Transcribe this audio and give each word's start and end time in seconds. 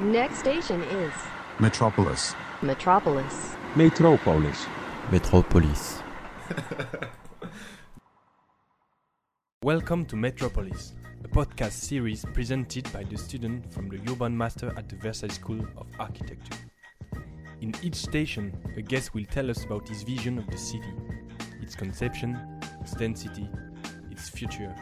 Next 0.00 0.40
station 0.40 0.82
is 0.82 1.12
Metropolis. 1.60 2.34
Metropolis. 2.62 3.54
Metropolis. 3.76 4.66
Metropolis. 5.12 6.02
Welcome 9.62 10.04
to 10.06 10.16
Metropolis, 10.16 10.94
a 11.22 11.28
podcast 11.28 11.74
series 11.74 12.24
presented 12.32 12.92
by 12.92 13.04
the 13.04 13.16
student 13.16 13.72
from 13.72 13.88
the 13.88 14.00
Urban 14.10 14.36
Master 14.36 14.74
at 14.76 14.88
the 14.88 14.96
Versailles 14.96 15.32
School 15.32 15.64
of 15.76 15.86
Architecture. 16.00 16.58
In 17.60 17.72
each 17.80 17.94
station, 17.94 18.52
a 18.76 18.82
guest 18.82 19.14
will 19.14 19.26
tell 19.26 19.48
us 19.48 19.62
about 19.62 19.88
his 19.88 20.02
vision 20.02 20.38
of 20.38 20.50
the 20.50 20.58
city, 20.58 20.92
its 21.62 21.76
conception, 21.76 22.36
its 22.80 22.94
density, 22.94 23.48
its 24.10 24.28
future, 24.28 24.74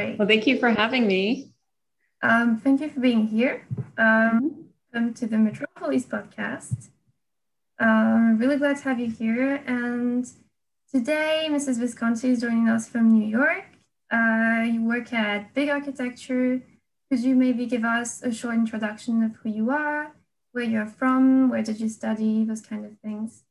Great. 0.00 0.18
Well, 0.18 0.28
thank 0.28 0.46
you 0.46 0.58
for 0.58 0.70
having 0.70 1.06
me. 1.06 1.50
Um, 2.22 2.58
thank 2.58 2.80
you 2.80 2.88
for 2.88 3.00
being 3.00 3.26
here. 3.26 3.66
Um, 3.98 4.64
welcome 4.94 5.12
to 5.12 5.26
the 5.26 5.36
Metropolis 5.36 6.06
podcast. 6.06 6.88
Um, 7.78 8.38
really 8.38 8.56
glad 8.56 8.78
to 8.78 8.84
have 8.84 8.98
you 8.98 9.10
here. 9.10 9.56
And 9.66 10.26
today, 10.90 11.48
Mrs. 11.50 11.78
Visconti 11.78 12.30
is 12.30 12.40
joining 12.40 12.66
us 12.66 12.88
from 12.88 13.12
New 13.12 13.26
York. 13.26 13.66
Uh, 14.10 14.64
you 14.72 14.82
work 14.82 15.12
at 15.12 15.52
Big 15.52 15.68
Architecture. 15.68 16.62
Could 17.10 17.20
you 17.20 17.34
maybe 17.34 17.66
give 17.66 17.84
us 17.84 18.22
a 18.22 18.32
short 18.32 18.54
introduction 18.54 19.22
of 19.22 19.36
who 19.42 19.50
you 19.50 19.70
are, 19.70 20.12
where 20.52 20.64
you're 20.64 20.86
from, 20.86 21.50
where 21.50 21.62
did 21.62 21.78
you 21.78 21.90
study, 21.90 22.44
those 22.44 22.62
kind 22.62 22.86
of 22.86 22.98
things? 23.00 23.42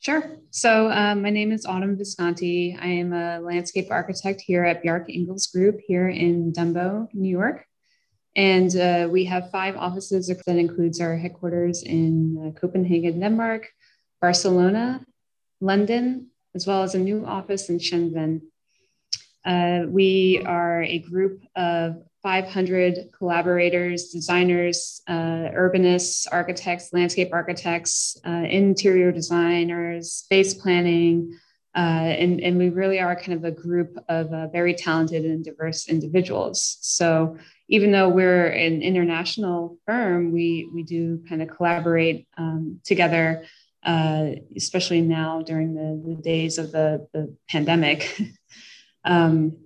Sure. 0.00 0.38
So, 0.48 0.90
um, 0.90 1.20
my 1.20 1.28
name 1.28 1.52
is 1.52 1.66
Autumn 1.66 1.94
Visconti. 1.94 2.74
I 2.80 2.86
am 2.86 3.12
a 3.12 3.38
landscape 3.38 3.88
architect 3.90 4.40
here 4.40 4.64
at 4.64 4.82
Bjarke 4.82 5.14
Ingels 5.14 5.52
Group 5.52 5.78
here 5.86 6.08
in 6.08 6.54
Dumbo, 6.54 7.06
New 7.12 7.28
York. 7.28 7.66
And 8.34 8.74
uh, 8.74 9.08
we 9.10 9.26
have 9.26 9.50
five 9.50 9.76
offices 9.76 10.28
that 10.28 10.56
includes 10.56 11.02
our 11.02 11.18
headquarters 11.18 11.82
in 11.82 12.38
uh, 12.56 12.58
Copenhagen, 12.58 13.20
Denmark, 13.20 13.68
Barcelona, 14.22 15.04
London, 15.60 16.28
as 16.54 16.66
well 16.66 16.82
as 16.82 16.94
a 16.94 16.98
new 16.98 17.26
office 17.26 17.68
in 17.68 17.78
Shenzhen. 17.78 18.40
Uh, 19.44 19.84
we 19.86 20.42
are 20.46 20.82
a 20.82 21.00
group 21.00 21.42
of 21.54 22.02
500 22.22 23.10
collaborators, 23.16 24.10
designers, 24.10 25.00
uh, 25.08 25.50
urbanists, 25.54 26.26
architects, 26.30 26.92
landscape 26.92 27.30
architects, 27.32 28.18
uh, 28.26 28.44
interior 28.48 29.10
designers, 29.10 30.12
space 30.12 30.54
planning, 30.54 31.38
uh, 31.74 31.78
and, 31.78 32.40
and 32.40 32.58
we 32.58 32.68
really 32.68 32.98
are 32.98 33.14
kind 33.14 33.32
of 33.32 33.44
a 33.44 33.50
group 33.50 33.96
of 34.08 34.32
uh, 34.32 34.48
very 34.48 34.74
talented 34.74 35.24
and 35.24 35.44
diverse 35.44 35.88
individuals. 35.88 36.78
So 36.80 37.38
even 37.68 37.92
though 37.92 38.08
we're 38.08 38.48
an 38.48 38.82
international 38.82 39.78
firm, 39.86 40.32
we, 40.32 40.68
we 40.74 40.82
do 40.82 41.22
kind 41.28 41.40
of 41.40 41.48
collaborate 41.48 42.26
um, 42.36 42.80
together, 42.84 43.44
uh, 43.84 44.30
especially 44.56 45.00
now 45.00 45.42
during 45.42 45.74
the, 45.74 46.14
the 46.16 46.20
days 46.20 46.58
of 46.58 46.72
the, 46.72 47.06
the 47.12 47.36
pandemic. 47.48 48.20
um, 49.04 49.56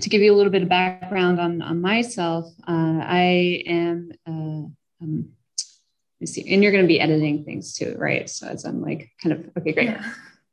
to 0.00 0.08
give 0.08 0.22
you 0.22 0.32
a 0.32 0.36
little 0.36 0.52
bit 0.52 0.62
of 0.62 0.68
background 0.68 1.40
on, 1.40 1.62
on 1.62 1.80
myself, 1.80 2.46
uh, 2.68 3.00
I 3.02 3.62
am, 3.66 4.10
uh, 4.26 5.04
um, 5.04 5.28
see, 6.24 6.52
and 6.52 6.62
you're 6.62 6.72
going 6.72 6.84
to 6.84 6.88
be 6.88 7.00
editing 7.00 7.44
things 7.44 7.74
too, 7.74 7.94
right? 7.98 8.28
So 8.28 8.46
as 8.46 8.64
I'm 8.64 8.82
like 8.82 9.10
kind 9.22 9.32
of, 9.32 9.50
okay, 9.58 9.72
great. 9.72 9.88
Yeah. 9.88 10.12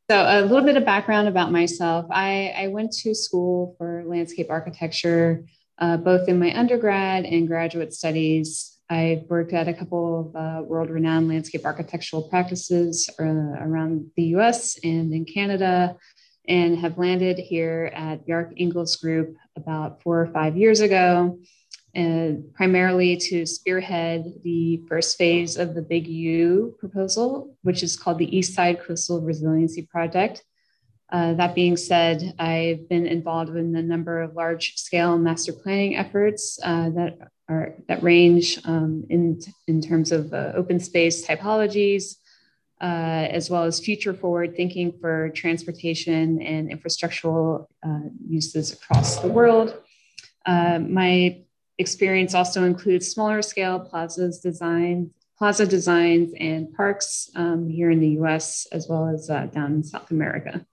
So 0.10 0.18
a 0.18 0.42
little 0.42 0.66
bit 0.66 0.76
of 0.76 0.86
background 0.86 1.28
about 1.28 1.52
myself. 1.52 2.06
I, 2.12 2.54
I 2.58 2.68
went 2.68 2.92
to 3.04 3.16
school 3.16 3.76
for 3.78 4.04
landscape 4.06 4.48
architecture, 4.50 5.46
uh, 5.80 5.98
both 5.98 6.28
in 6.28 6.40
my 6.40 6.58
undergrad 6.58 7.26
and 7.26 7.48
graduate 7.48 7.94
studies. 7.94 8.78
I've 8.90 9.24
worked 9.30 9.54
at 9.54 9.68
a 9.68 9.74
couple 9.74 10.20
of 10.20 10.36
uh, 10.36 10.62
world 10.64 10.90
renowned 10.90 11.30
landscape 11.30 11.66
architectural 11.66 12.24
practices 12.24 13.10
uh, 13.20 13.24
around 13.24 14.12
the 14.18 14.24
US 14.36 14.78
and 14.84 15.14
in 15.14 15.26
Canada, 15.26 15.96
and 16.48 16.78
have 16.80 16.98
landed 16.98 17.38
here 17.38 17.92
at 17.94 18.26
Bjarke 18.28 18.60
Ingels 18.60 19.02
Group 19.02 19.38
about 19.56 20.02
four 20.02 20.22
or 20.22 20.28
five 20.28 20.58
years 20.58 20.82
ago, 20.82 21.40
and 21.96 22.54
primarily 22.54 23.16
to 23.18 23.46
spearhead 23.46 24.26
the 24.44 24.82
first 24.88 25.18
phase 25.18 25.58
of 25.58 25.76
the 25.76 25.82
Big 25.82 26.08
U 26.08 26.76
proposal, 26.80 27.56
which 27.62 27.84
is 27.84 27.96
called 27.96 28.18
the 28.18 28.36
East 28.36 28.54
Side 28.54 28.82
Coastal 28.82 29.22
Resiliency 29.22 29.84
Project. 29.84 30.44
Uh, 31.12 31.34
that 31.34 31.54
being 31.54 31.78
said, 31.78 32.34
I've 32.40 32.90
been 32.90 33.06
involved 33.06 33.56
in 33.56 33.76
a 33.76 33.84
number 33.84 34.22
of 34.22 34.34
large 34.34 34.76
scale 34.78 35.18
master 35.20 35.54
planning 35.54 35.96
efforts 35.96 36.60
uh, 36.64 36.90
that 36.92 37.20
are 37.48 37.76
that 37.88 38.02
range 38.02 38.60
um, 38.66 39.06
in, 39.10 39.40
in 39.68 39.80
terms 39.80 40.12
of 40.12 40.34
uh, 40.34 40.54
open 40.56 40.80
space 40.80 41.26
typologies, 41.26 42.16
uh, 42.82 43.28
as 43.30 43.50
well 43.50 43.64
as 43.64 43.80
future 43.80 44.14
forward 44.14 44.56
thinking 44.56 44.92
for 45.00 45.30
transportation 45.30 46.42
and 46.42 46.70
infrastructural 46.70 47.68
uh, 47.86 48.10
uses 48.28 48.74
across 48.74 49.20
the 49.20 49.28
world. 49.28 49.78
Uh, 50.46 50.80
my 50.80 51.42
experience 51.78 52.34
also 52.36 52.64
includes 52.64 53.08
smaller 53.08 53.42
scale 53.42 53.80
plazas 53.80 54.40
design, 54.40 55.12
plaza 55.38 55.66
designs 55.66 56.34
and 56.40 56.74
parks 56.74 57.30
um, 57.36 57.70
here 57.70 57.90
in 57.90 58.00
the 58.00 58.10
US, 58.22 58.68
as 58.72 58.88
well 58.88 59.08
as 59.08 59.30
uh, 59.30 59.46
down 59.48 59.74
in 59.74 59.84
South 59.84 60.12
America. 60.12 60.66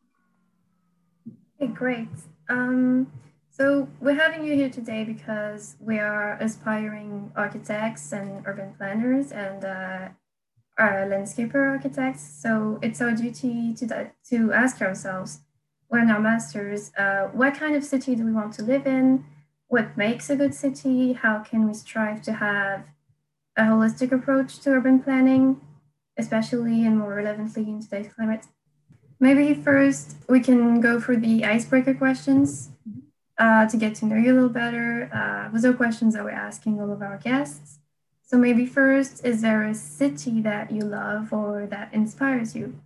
Okay, 1.60 1.72
great. 1.72 2.08
Um, 2.48 3.10
so 3.50 3.88
we're 4.00 4.14
having 4.14 4.44
you 4.44 4.54
here 4.54 4.70
today 4.70 5.04
because 5.04 5.76
we 5.80 5.98
are 5.98 6.38
aspiring 6.40 7.30
architects 7.36 8.12
and 8.12 8.42
urban 8.46 8.72
planners 8.78 9.32
and 9.32 9.64
uh, 9.64 10.08
are 10.78 11.06
landscaper 11.06 11.70
architects. 11.70 12.22
So 12.22 12.78
it's 12.82 13.00
our 13.00 13.12
duty 13.12 13.74
to, 13.74 14.10
to 14.30 14.52
ask 14.52 14.80
ourselves, 14.80 15.40
when 15.88 16.08
our 16.08 16.20
masters, 16.20 16.92
uh, 16.96 17.24
what 17.32 17.54
kind 17.54 17.74
of 17.74 17.82
city 17.84 18.14
do 18.14 18.24
we 18.24 18.32
want 18.32 18.54
to 18.54 18.62
live 18.62 18.86
in? 18.86 19.24
What 19.66 19.96
makes 19.96 20.30
a 20.30 20.36
good 20.36 20.54
city? 20.54 21.14
How 21.14 21.40
can 21.40 21.66
we 21.66 21.74
strive 21.74 22.22
to 22.22 22.34
have 22.34 22.84
a 23.56 23.62
holistic 23.62 24.12
approach 24.12 24.60
to 24.60 24.70
urban 24.70 25.00
planning, 25.00 25.60
especially 26.16 26.86
and 26.86 26.96
more 26.96 27.14
relevantly 27.14 27.64
in 27.64 27.82
today's 27.82 28.12
climate? 28.12 28.46
Maybe 29.18 29.52
first 29.52 30.16
we 30.28 30.38
can 30.38 30.80
go 30.80 31.00
for 31.00 31.16
the 31.16 31.44
icebreaker 31.44 31.94
questions 31.94 32.70
uh, 33.36 33.66
to 33.66 33.76
get 33.76 33.96
to 33.96 34.06
know 34.06 34.16
you 34.16 34.32
a 34.32 34.34
little 34.34 34.48
better. 34.48 35.10
Uh, 35.12 35.52
those 35.52 35.64
are 35.64 35.72
questions 35.72 36.14
that 36.14 36.22
we're 36.22 36.30
asking 36.30 36.80
all 36.80 36.92
of 36.92 37.02
our 37.02 37.18
guests. 37.18 37.79
So 38.30 38.38
maybe 38.38 38.64
first, 38.64 39.26
is 39.26 39.42
there 39.42 39.64
a 39.64 39.74
city 39.74 40.40
that 40.42 40.70
you 40.70 40.82
love 40.82 41.32
or 41.32 41.66
that 41.66 41.92
inspires 41.92 42.54
you? 42.54 42.78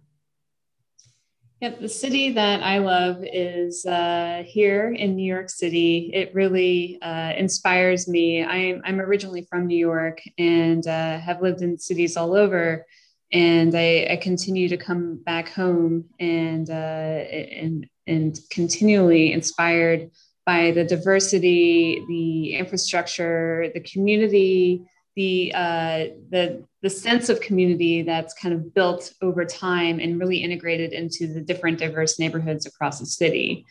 Yeah, 1.60 1.74
the 1.78 1.86
city 1.86 2.32
that 2.32 2.62
I 2.62 2.78
love 2.78 3.18
is 3.30 3.84
uh, 3.84 4.42
here 4.46 4.94
in 4.94 5.16
New 5.16 5.26
York 5.26 5.50
City. 5.50 6.10
It 6.14 6.34
really 6.34 6.98
uh, 7.02 7.34
inspires 7.36 8.08
me. 8.08 8.42
I'm, 8.42 8.80
I'm 8.86 9.02
originally 9.02 9.46
from 9.50 9.66
New 9.66 9.76
York 9.76 10.22
and 10.38 10.86
uh, 10.86 11.18
have 11.18 11.42
lived 11.42 11.60
in 11.60 11.76
cities 11.76 12.16
all 12.16 12.34
over. 12.34 12.86
And 13.30 13.74
I, 13.74 14.06
I 14.12 14.16
continue 14.16 14.70
to 14.70 14.78
come 14.78 15.22
back 15.24 15.50
home 15.50 16.06
and, 16.18 16.70
uh, 16.70 16.72
and, 16.72 17.86
and 18.06 18.40
continually 18.48 19.34
inspired 19.34 20.10
by 20.46 20.70
the 20.70 20.84
diversity, 20.84 22.02
the 22.08 22.54
infrastructure, 22.54 23.70
the 23.74 23.80
community, 23.80 24.86
the 25.16 25.52
uh, 25.54 26.06
the 26.30 26.64
the 26.82 26.90
sense 26.90 27.28
of 27.28 27.40
community 27.40 28.02
that's 28.02 28.34
kind 28.34 28.54
of 28.54 28.74
built 28.74 29.12
over 29.22 29.44
time 29.44 30.00
and 30.00 30.18
really 30.18 30.38
integrated 30.38 30.92
into 30.92 31.26
the 31.32 31.40
different 31.40 31.78
diverse 31.78 32.18
neighborhoods 32.18 32.66
across 32.66 33.00
the 33.00 33.06
city. 33.06 33.64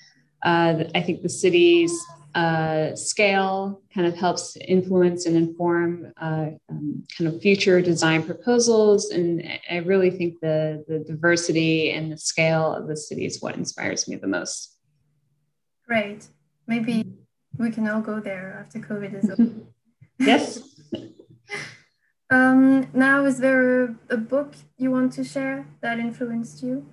Uh, 0.44 0.84
I 0.96 1.02
think 1.02 1.22
the 1.22 1.30
city's 1.30 1.94
uh, 2.36 2.96
scale 2.96 3.82
kind 3.94 4.08
of 4.08 4.16
helps 4.16 4.58
influence 4.58 5.26
and 5.26 5.38
inform 5.38 6.12
uh, 6.20 6.48
um, 6.70 7.04
kind 7.18 7.34
of 7.34 7.42
future 7.42 7.82
design 7.82 8.24
proposals, 8.24 9.12
and 9.12 9.48
I 9.70 9.78
really 9.78 10.10
think 10.10 10.40
the 10.40 10.84
the 10.88 11.00
diversity 11.00 11.92
and 11.92 12.12
the 12.12 12.18
scale 12.18 12.74
of 12.74 12.88
the 12.88 12.98
city 12.98 13.26
is 13.26 13.42
what 13.42 13.56
inspires 13.56 14.08
me 14.08 14.16
the 14.16 14.28
most. 14.28 14.78
Great. 15.88 16.26
Maybe 16.68 17.06
we 17.58 17.70
can 17.70 17.88
all 17.88 18.02
go 18.02 18.20
there 18.20 18.66
after 18.66 18.80
COVID 18.80 19.24
is 19.24 19.30
over. 19.40 19.52
yes. 20.20 20.73
Now, 22.94 23.26
is 23.26 23.40
there 23.40 23.86
a, 23.86 23.96
a, 24.12 24.18
book 24.18 24.54
you 24.78 24.92
want 24.92 25.14
to 25.14 25.24
share 25.24 25.66
that 25.82 25.98
influenced 25.98 26.62
you? 26.62 26.86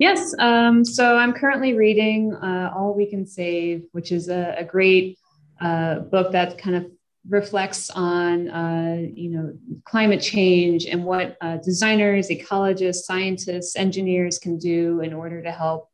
Yes. 0.00 0.34
Um, 0.40 0.84
so 0.84 1.16
I'm 1.16 1.32
currently 1.32 1.74
reading 1.74 2.34
uh, 2.34 2.72
All 2.76 2.92
We 2.92 3.06
Can 3.06 3.24
Save, 3.24 3.84
which 3.92 4.10
is 4.10 4.28
a, 4.28 4.56
a 4.58 4.64
great 4.64 5.16
uh, 5.60 6.00
book 6.00 6.32
that 6.32 6.58
kind 6.58 6.74
of 6.74 6.90
reflects 7.28 7.88
on, 7.90 8.50
uh, 8.50 9.06
you 9.14 9.30
know, 9.30 9.56
climate 9.84 10.20
change 10.20 10.86
and 10.86 11.04
what 11.04 11.36
uh, 11.40 11.58
designers, 11.58 12.28
ecologists, 12.28 13.04
scientists, 13.04 13.76
engineers 13.76 14.40
can 14.40 14.58
do 14.58 15.00
in 15.02 15.12
order 15.12 15.40
to 15.40 15.52
help 15.52 15.88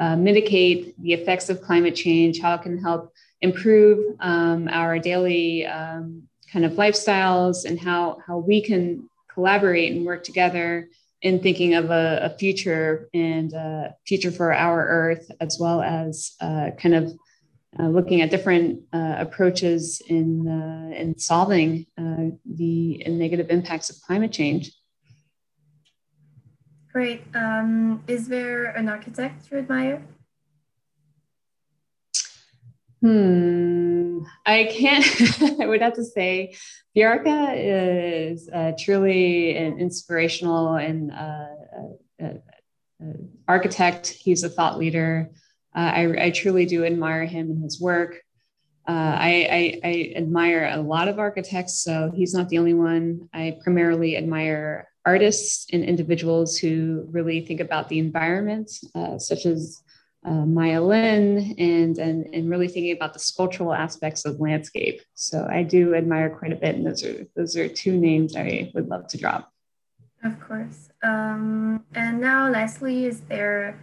uh, 0.00 0.16
mitigate 0.16 1.00
the 1.00 1.12
effects 1.12 1.48
of 1.48 1.62
climate 1.62 1.94
change, 1.94 2.40
how 2.40 2.54
it 2.54 2.62
can 2.62 2.78
help 2.78 3.12
improve 3.42 4.16
um, 4.18 4.68
our 4.68 4.98
daily 4.98 5.64
um, 5.66 6.24
kind 6.52 6.64
of 6.64 6.72
lifestyles, 6.72 7.64
and 7.64 7.80
how, 7.80 8.18
how 8.26 8.38
we 8.38 8.60
can 8.60 9.08
collaborate 9.32 9.92
and 9.92 10.04
work 10.04 10.22
together 10.24 10.88
in 11.22 11.40
thinking 11.40 11.74
of 11.74 11.90
a, 11.90 12.18
a 12.22 12.38
future 12.38 13.08
and 13.14 13.52
a 13.52 13.94
future 14.06 14.30
for 14.30 14.52
our 14.52 14.86
Earth, 14.86 15.30
as 15.40 15.56
well 15.58 15.80
as 15.80 16.32
uh, 16.40 16.70
kind 16.78 16.94
of 16.94 17.12
uh, 17.78 17.88
looking 17.88 18.20
at 18.20 18.30
different 18.30 18.80
uh, 18.92 19.14
approaches 19.18 20.02
in 20.08 20.46
uh, 20.46 20.94
in 20.94 21.18
solving 21.18 21.86
uh, 21.96 22.36
the 22.44 23.02
negative 23.08 23.48
impacts 23.50 23.88
of 23.88 23.96
climate 24.02 24.32
change. 24.32 24.72
Great. 26.92 27.22
Um, 27.34 28.02
is 28.06 28.28
there 28.28 28.66
an 28.66 28.88
architect 28.88 29.50
you 29.50 29.58
admire? 29.58 30.02
Hmm. 33.02 34.20
I 34.46 34.64
can't. 34.70 35.60
I 35.60 35.66
would 35.66 35.82
have 35.82 35.94
to 35.94 36.04
say, 36.04 36.54
Bjarke 36.96 37.54
is 38.32 38.48
uh, 38.48 38.72
truly 38.78 39.56
an 39.56 39.80
inspirational 39.80 40.76
and 40.76 41.10
uh, 41.10 42.28
architect. 43.48 44.06
He's 44.08 44.44
a 44.44 44.48
thought 44.48 44.78
leader. 44.78 45.30
Uh, 45.74 45.78
I, 45.94 46.26
I, 46.26 46.30
truly 46.30 46.66
do 46.66 46.84
admire 46.84 47.24
him 47.24 47.50
and 47.50 47.62
his 47.64 47.80
work. 47.80 48.20
Uh, 48.86 48.92
I, 49.18 49.80
I, 49.84 49.88
I, 49.88 50.12
admire 50.16 50.70
a 50.72 50.80
lot 50.80 51.08
of 51.08 51.18
architects, 51.18 51.82
so 51.82 52.12
he's 52.14 52.34
not 52.34 52.50
the 52.50 52.58
only 52.58 52.74
one. 52.74 53.28
I 53.32 53.58
primarily 53.64 54.16
admire 54.16 54.88
artists 55.06 55.66
and 55.72 55.82
individuals 55.82 56.58
who 56.58 57.06
really 57.10 57.40
think 57.40 57.60
about 57.60 57.88
the 57.88 57.98
environment, 57.98 58.70
uh, 58.94 59.18
such 59.18 59.46
as 59.46 59.82
uh, 60.24 60.46
Maya 60.46 60.82
Lin, 60.82 61.54
and, 61.58 61.98
and, 61.98 62.26
and 62.32 62.50
really 62.50 62.68
thinking 62.68 62.92
about 62.92 63.12
the 63.12 63.18
sculptural 63.18 63.74
aspects 63.74 64.24
of 64.24 64.40
landscape. 64.40 65.02
So 65.14 65.46
I 65.50 65.62
do 65.62 65.94
admire 65.94 66.30
quite 66.30 66.52
a 66.52 66.56
bit, 66.56 66.76
and 66.76 66.86
those 66.86 67.04
are 67.04 67.26
those 67.34 67.56
are 67.56 67.68
two 67.68 67.98
names 67.98 68.36
I 68.36 68.70
would 68.74 68.88
love 68.88 69.08
to 69.08 69.18
drop. 69.18 69.52
Of 70.22 70.38
course. 70.40 70.90
Um, 71.02 71.84
and 71.94 72.20
now, 72.20 72.48
Leslie, 72.48 73.06
is 73.06 73.20
there 73.22 73.80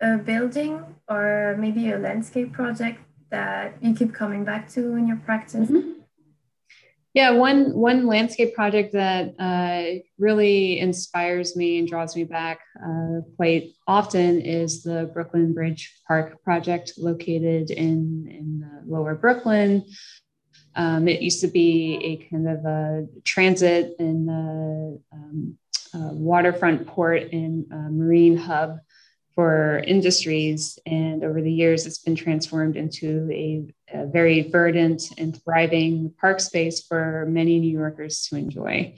a 0.00 0.18
building 0.18 0.84
or 1.08 1.56
maybe 1.58 1.92
a 1.92 1.98
landscape 1.98 2.52
project 2.52 3.00
that 3.30 3.76
you 3.80 3.94
keep 3.94 4.12
coming 4.12 4.44
back 4.44 4.68
to 4.70 4.96
in 4.96 5.06
your 5.06 5.18
practice? 5.18 5.70
Mm-hmm. 5.70 5.95
Yeah, 7.16 7.30
one 7.30 7.72
one 7.72 8.06
landscape 8.06 8.54
project 8.54 8.92
that 8.92 9.34
uh, 9.38 10.04
really 10.18 10.78
inspires 10.78 11.56
me 11.56 11.78
and 11.78 11.88
draws 11.88 12.14
me 12.14 12.24
back 12.24 12.58
uh, 12.78 13.22
quite 13.36 13.70
often 13.86 14.42
is 14.42 14.82
the 14.82 15.10
Brooklyn 15.14 15.54
Bridge 15.54 15.94
Park 16.06 16.44
project, 16.44 16.92
located 16.98 17.70
in 17.70 18.28
in 18.28 18.70
uh, 18.70 18.82
Lower 18.86 19.14
Brooklyn. 19.14 19.86
Um, 20.74 21.08
it 21.08 21.22
used 21.22 21.40
to 21.40 21.46
be 21.48 21.98
a 22.04 22.28
kind 22.28 22.48
of 22.50 22.62
a 22.66 23.06
transit 23.24 23.94
and 23.98 24.28
um, 24.28 25.56
waterfront 25.94 26.86
port 26.86 27.32
and 27.32 27.64
marine 27.96 28.36
hub 28.36 28.76
for 29.36 29.80
industries. 29.86 30.78
And 30.86 31.22
over 31.22 31.42
the 31.42 31.52
years, 31.52 31.86
it's 31.86 31.98
been 31.98 32.16
transformed 32.16 32.74
into 32.74 33.28
a, 33.30 33.66
a, 33.92 34.06
very 34.06 34.50
verdant 34.50 35.12
and 35.18 35.40
thriving 35.44 36.12
park 36.18 36.40
space 36.40 36.82
for 36.82 37.26
many 37.28 37.60
New 37.60 37.70
Yorkers 37.70 38.26
to 38.28 38.36
enjoy. 38.36 38.94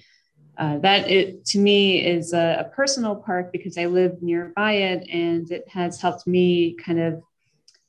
Uh, 0.57 0.79
that 0.79 1.11
it 1.11 1.45
to 1.45 1.59
me 1.59 2.05
is 2.05 2.33
a, 2.33 2.65
a, 2.65 2.75
personal 2.75 3.17
park 3.17 3.53
because 3.53 3.77
I 3.77 3.87
live 3.87 4.23
nearby 4.23 4.73
it, 4.73 5.09
and 5.09 5.51
it 5.51 5.69
has 5.69 6.01
helped 6.01 6.27
me 6.27 6.75
kind 6.75 7.01
of 7.01 7.23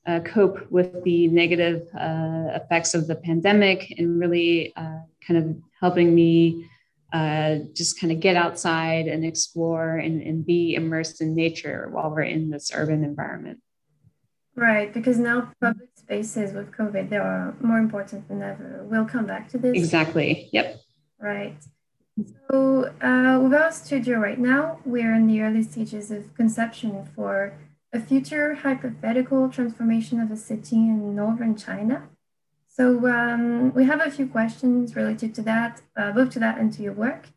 uh, 0.07 0.19
cope 0.22 0.69
with 0.72 1.04
the 1.04 1.28
negative 1.28 1.88
uh, 1.95 2.50
effects 2.54 2.95
of 2.95 3.06
the 3.07 3.16
pandemic 3.16 3.94
and 3.98 4.19
really 4.19 4.74
uh, 4.75 5.00
kind 5.25 5.38
of 5.38 5.56
helping 5.80 6.16
me 6.16 6.68
uh, 7.12 7.56
just 7.74 8.00
kind 8.00 8.12
of 8.12 8.20
get 8.20 8.36
outside 8.36 9.08
and 9.08 9.26
explore 9.26 9.96
and, 9.96 10.22
and 10.22 10.46
be 10.46 10.76
immersed 10.76 11.22
in 11.22 11.36
nature 11.36 11.88
while 11.92 12.10
we're 12.12 12.22
in 12.22 12.50
this 12.50 12.72
urban 12.74 13.04
environment. 13.04 13.60
Right, 14.56 14.94
because 14.94 15.18
now 15.18 15.52
public 15.62 15.90
spaces 15.96 16.54
with 16.54 16.72
COVID, 16.72 17.10
they 17.10 17.18
are 17.18 17.56
more 17.62 17.78
important 17.78 18.28
than 18.28 18.42
ever. 18.42 18.86
We'll 18.90 19.06
come 19.06 19.26
back 19.26 19.50
to 19.50 19.58
this. 19.58 19.76
Exactly. 19.76 20.50
Yep. 20.52 20.80
Right. 21.20 21.58
So, 22.50 22.92
uh, 23.02 23.40
with 23.42 23.54
our 23.54 23.72
studio 23.72 24.20
right 24.20 24.38
now, 24.38 24.80
we're 24.86 25.14
in 25.16 25.28
the 25.28 25.42
early 25.42 25.64
stages 25.64 26.12
of 26.12 26.36
conception 26.36 27.08
for 27.16 27.58
a 27.94 28.00
future 28.00 28.56
hypothetical 28.56 29.50
transformation 29.50 30.20
of 30.20 30.30
a 30.32 30.38
city 30.38 30.76
in 30.76 31.16
northern 31.16 31.56
China. 31.56 32.10
So 32.80 33.06
um, 33.10 33.74
we 33.74 33.84
have 33.84 34.00
a 34.00 34.10
few 34.10 34.26
questions 34.26 34.96
related 34.96 35.36
to 35.36 35.42
that, 35.42 35.81
uh, 35.98 36.14
both 36.14 36.30
to 36.30 36.40
that 36.40 36.58
and 36.58 36.72
to 36.72 36.81
your 36.81 36.94
work. 36.94 37.28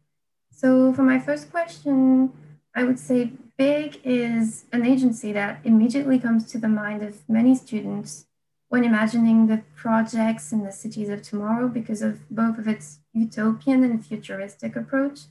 So 0.53 0.93
for 0.93 1.03
my 1.03 1.19
first 1.19 1.51
question, 1.51 2.33
I 2.77 2.85
would 2.85 3.01
say 3.01 3.33
BIG 3.59 4.01
is 4.05 4.67
an 4.71 4.87
agency 4.87 5.33
that 5.33 5.59
immediately 5.65 6.21
comes 6.21 6.49
to 6.53 6.59
the 6.59 6.69
mind 6.69 7.03
of 7.03 7.29
many 7.29 7.57
students 7.57 8.27
when 8.69 8.85
imagining 8.85 9.49
the 9.49 9.65
projects 9.75 10.53
in 10.53 10.63
the 10.63 10.71
cities 10.71 11.09
of 11.09 11.23
tomorrow 11.23 11.67
because 11.67 12.03
of 12.03 12.21
both 12.31 12.57
of 12.57 12.69
its 12.69 13.01
utopian 13.13 13.83
and 13.83 14.07
futuristic 14.07 14.77
approach. 14.77 15.23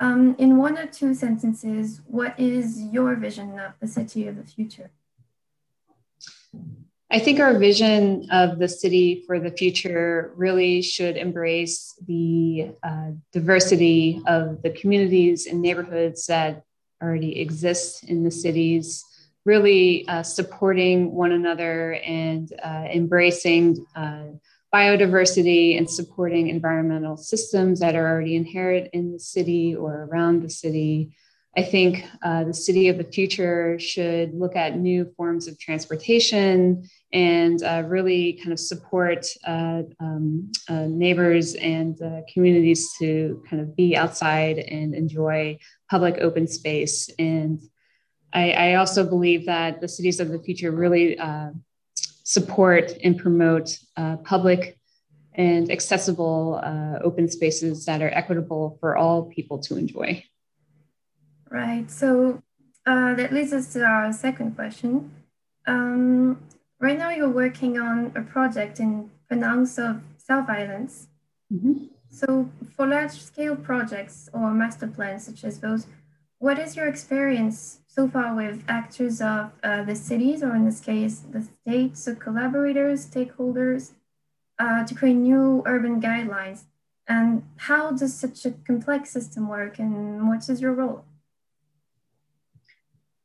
Um, 0.00 0.34
in 0.38 0.56
one 0.56 0.78
or 0.78 0.86
two 0.86 1.12
sentences, 1.12 2.00
what 2.06 2.40
is 2.40 2.80
your 2.80 3.16
vision 3.16 3.58
of 3.60 3.72
the 3.80 3.86
city 3.86 4.26
of 4.26 4.36
the 4.36 4.44
future? 4.44 4.90
I 7.12 7.18
think 7.18 7.40
our 7.40 7.58
vision 7.58 8.26
of 8.30 8.58
the 8.58 8.68
city 8.68 9.22
for 9.26 9.38
the 9.38 9.50
future 9.50 10.32
really 10.34 10.80
should 10.80 11.18
embrace 11.18 11.94
the 12.06 12.70
uh, 12.82 13.10
diversity 13.32 14.22
of 14.26 14.62
the 14.62 14.70
communities 14.70 15.46
and 15.46 15.60
neighborhoods 15.60 16.24
that 16.28 16.64
already 17.02 17.38
exist 17.38 18.04
in 18.04 18.24
the 18.24 18.30
cities, 18.30 19.04
really 19.44 20.08
uh, 20.08 20.22
supporting 20.22 21.12
one 21.12 21.32
another 21.32 21.96
and 21.96 22.50
uh, 22.64 22.86
embracing 22.90 23.84
uh, 23.94 24.28
biodiversity 24.74 25.76
and 25.76 25.90
supporting 25.90 26.48
environmental 26.48 27.18
systems 27.18 27.80
that 27.80 27.94
are 27.94 28.08
already 28.08 28.36
inherent 28.36 28.88
in 28.94 29.12
the 29.12 29.20
city 29.20 29.76
or 29.76 30.08
around 30.10 30.40
the 30.40 30.48
city. 30.48 31.14
I 31.54 31.62
think 31.62 32.06
uh, 32.22 32.44
the 32.44 32.54
city 32.54 32.88
of 32.88 32.96
the 32.96 33.04
future 33.04 33.78
should 33.78 34.32
look 34.32 34.56
at 34.56 34.78
new 34.78 35.12
forms 35.18 35.46
of 35.46 35.58
transportation 35.58 36.88
and 37.12 37.62
uh, 37.62 37.82
really 37.86 38.34
kind 38.34 38.52
of 38.52 38.60
support 38.60 39.26
uh, 39.46 39.82
um, 40.00 40.50
uh, 40.68 40.86
neighbors 40.86 41.54
and 41.54 42.00
uh, 42.00 42.20
communities 42.32 42.90
to 42.98 43.42
kind 43.48 43.60
of 43.60 43.76
be 43.76 43.96
outside 43.96 44.58
and 44.58 44.94
enjoy 44.94 45.58
public 45.90 46.18
open 46.18 46.46
space. 46.46 47.10
And 47.18 47.60
I, 48.32 48.52
I 48.52 48.74
also 48.74 49.04
believe 49.04 49.46
that 49.46 49.80
the 49.80 49.88
cities 49.88 50.20
of 50.20 50.30
the 50.30 50.38
future 50.38 50.70
really 50.70 51.18
uh, 51.18 51.50
support 52.24 52.92
and 53.04 53.18
promote 53.18 53.78
public 54.24 54.78
and 55.34 55.70
accessible 55.70 56.60
open 57.02 57.28
spaces 57.28 57.84
that 57.84 58.00
are 58.00 58.10
equitable 58.10 58.78
for 58.80 58.96
all 58.96 59.24
people 59.24 59.58
to 59.58 59.76
enjoy. 59.76 60.24
Right. 61.50 61.90
So 61.90 62.42
uh, 62.86 63.14
that 63.14 63.32
leads 63.32 63.52
us 63.52 63.72
to 63.74 63.84
our 63.84 64.12
second 64.12 64.56
question. 64.56 65.12
Um, 65.66 66.42
right 66.82 66.98
now, 66.98 67.10
you're 67.10 67.30
working 67.44 67.78
on 67.78 68.12
a 68.16 68.20
project 68.20 68.80
in 68.80 69.10
Penang 69.30 69.66
South, 69.66 70.02
South 70.18 70.48
Islands. 70.50 71.06
Mm-hmm. 71.50 71.84
So, 72.10 72.50
for 72.76 72.86
large 72.86 73.12
scale 73.12 73.56
projects 73.56 74.28
or 74.34 74.50
master 74.50 74.88
plans 74.88 75.24
such 75.24 75.44
as 75.44 75.60
those, 75.60 75.86
what 76.38 76.58
is 76.58 76.76
your 76.76 76.88
experience 76.88 77.78
so 77.86 78.08
far 78.08 78.34
with 78.34 78.64
actors 78.68 79.20
of 79.20 79.52
uh, 79.62 79.84
the 79.84 79.94
cities, 79.94 80.42
or 80.42 80.54
in 80.56 80.64
this 80.64 80.80
case, 80.80 81.20
the 81.20 81.42
states, 81.42 82.02
so 82.02 82.14
collaborators, 82.16 83.06
stakeholders, 83.06 83.92
uh, 84.58 84.84
to 84.84 84.94
create 84.94 85.14
new 85.14 85.62
urban 85.64 86.00
guidelines? 86.00 86.64
And 87.06 87.44
how 87.56 87.92
does 87.92 88.14
such 88.14 88.44
a 88.44 88.50
complex 88.50 89.10
system 89.10 89.48
work, 89.48 89.78
and 89.78 90.28
what 90.28 90.48
is 90.48 90.60
your 90.60 90.72
role? 90.72 91.04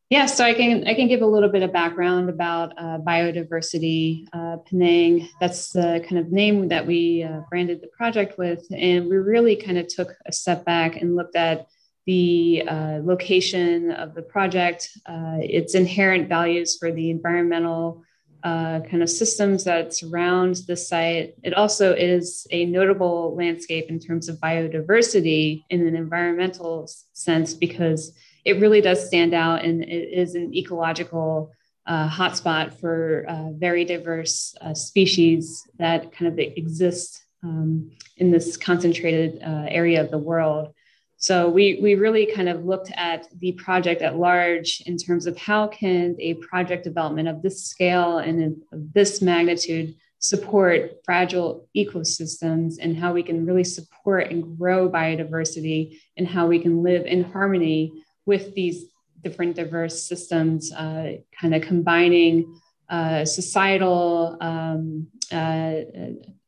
Yeah, 0.10 0.26
so 0.26 0.46
I 0.46 0.54
can 0.54 0.88
I 0.88 0.94
can 0.94 1.10
give 1.10 1.22
a 1.22 1.26
little 1.26 1.50
bit 1.50 1.64
of 1.64 1.74
background 1.74 2.30
about 2.30 2.72
uh, 2.78 2.98
BiodiverCity. 3.00 4.28
Uh, 4.32 4.56
Penang, 4.66 5.28
that's 5.42 5.72
the 5.74 6.02
kind 6.08 6.18
of 6.18 6.32
name 6.32 6.70
that 6.70 6.88
we 6.88 7.24
uh, 7.24 7.42
branded 7.50 7.82
the 7.82 7.88
project 7.88 8.38
with, 8.38 8.66
and 8.72 9.10
we 9.10 9.18
really 9.18 9.58
kind 9.58 9.78
of 9.78 9.88
took 9.88 10.16
a 10.26 10.32
step 10.32 10.64
back 10.64 10.96
and 10.96 11.18
looked 11.18 11.36
at 11.36 11.68
the 12.06 12.64
uh, 12.66 13.00
location 13.04 13.92
of 13.92 14.16
the 14.16 14.22
project, 14.22 14.90
uh, 15.08 15.40
its 15.42 15.76
inherent 15.76 16.30
values 16.30 16.78
for 16.78 16.90
the 16.90 17.10
environmental 17.10 18.02
uh, 18.46 18.80
kind 18.90 19.04
of 19.04 19.10
systems 19.10 19.66
that 19.66 19.94
surround 19.94 20.56
the 20.68 20.78
site. 20.78 21.36
It 21.44 21.54
also 21.54 21.94
is 21.94 22.48
a 22.52 22.64
notable 22.64 23.36
landscape 23.36 23.90
in 23.90 24.00
terms 24.00 24.30
of 24.30 24.38
biodiversity 24.38 25.64
in 25.70 25.86
an 25.86 25.98
environmental 25.98 26.90
sense 27.12 27.54
because 27.54 28.14
it 28.48 28.62
really 28.62 28.80
does 28.80 29.06
stand 29.06 29.34
out 29.34 29.66
and 29.66 29.84
it 29.84 30.10
is 30.14 30.34
an 30.34 30.56
ecological 30.56 31.52
uh, 31.86 32.10
hotspot 32.10 32.74
for 32.80 33.26
uh, 33.28 33.52
very 33.52 33.84
diverse 33.84 34.56
uh, 34.62 34.74
species 34.74 35.68
that 35.80 36.14
kind 36.14 36.32
of 36.32 36.40
exist 36.40 37.22
um, 37.44 37.92
in 38.16 38.32
this 38.32 38.56
concentrated 38.56 39.42
uh, 39.44 39.66
area 39.68 40.00
of 40.00 40.12
the 40.12 40.18
world. 40.18 40.74
So 41.18 41.50
we, 41.50 41.80
we 41.82 41.96
really 41.96 42.26
kind 42.26 42.48
of 42.48 42.64
looked 42.64 42.90
at 42.96 43.28
the 43.38 43.52
project 43.54 44.02
at 44.02 44.16
large 44.16 44.82
in 44.86 44.98
terms 44.98 45.28
of 45.28 45.38
how 45.38 45.68
can 45.68 46.16
a 46.20 46.36
project 46.36 46.86
development 46.86 47.28
of 47.28 47.42
this 47.42 47.66
scale 47.66 48.20
and 48.20 48.62
of 48.72 48.94
this 48.94 49.22
magnitude 49.22 49.96
support 50.20 50.94
fragile 51.04 51.68
ecosystems 51.76 52.76
and 52.80 52.98
how 52.98 53.12
we 53.12 53.24
can 53.24 53.46
really 53.46 53.64
support 53.64 54.32
and 54.32 54.58
grow 54.58 54.90
biodiversity 54.90 56.00
and 56.16 56.28
how 56.28 56.48
we 56.48 56.60
can 56.60 56.82
live 56.82 57.06
in 57.06 57.24
harmony 57.24 57.92
with 58.28 58.54
these 58.54 58.86
different 59.24 59.56
diverse 59.56 60.04
systems, 60.04 60.72
uh, 60.74 61.14
kind 61.40 61.56
of 61.56 61.64
combining 61.64 62.60
uh, 62.90 63.26
societal 63.26 64.38
um, 64.40 65.08
uh, 65.32 65.76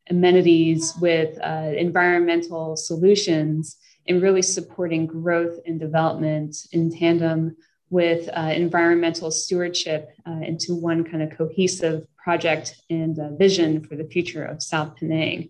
amenities 0.09 0.93
with 1.01 1.37
uh, 1.41 1.71
environmental 1.75 2.75
solutions 2.75 3.77
and 4.07 4.21
really 4.21 4.41
supporting 4.41 5.05
growth 5.05 5.59
and 5.65 5.79
development 5.79 6.55
in 6.71 6.91
tandem 6.91 7.55
with 7.89 8.29
uh, 8.33 8.51
environmental 8.55 9.31
stewardship 9.31 10.09
into 10.43 10.75
one 10.75 11.03
kind 11.03 11.23
of 11.23 11.35
cohesive 11.35 12.05
project 12.23 12.75
and 12.91 13.17
vision 13.39 13.81
for 13.83 13.95
the 13.95 14.03
future 14.03 14.45
of 14.45 14.61
South 14.61 14.95
Penang. 14.95 15.49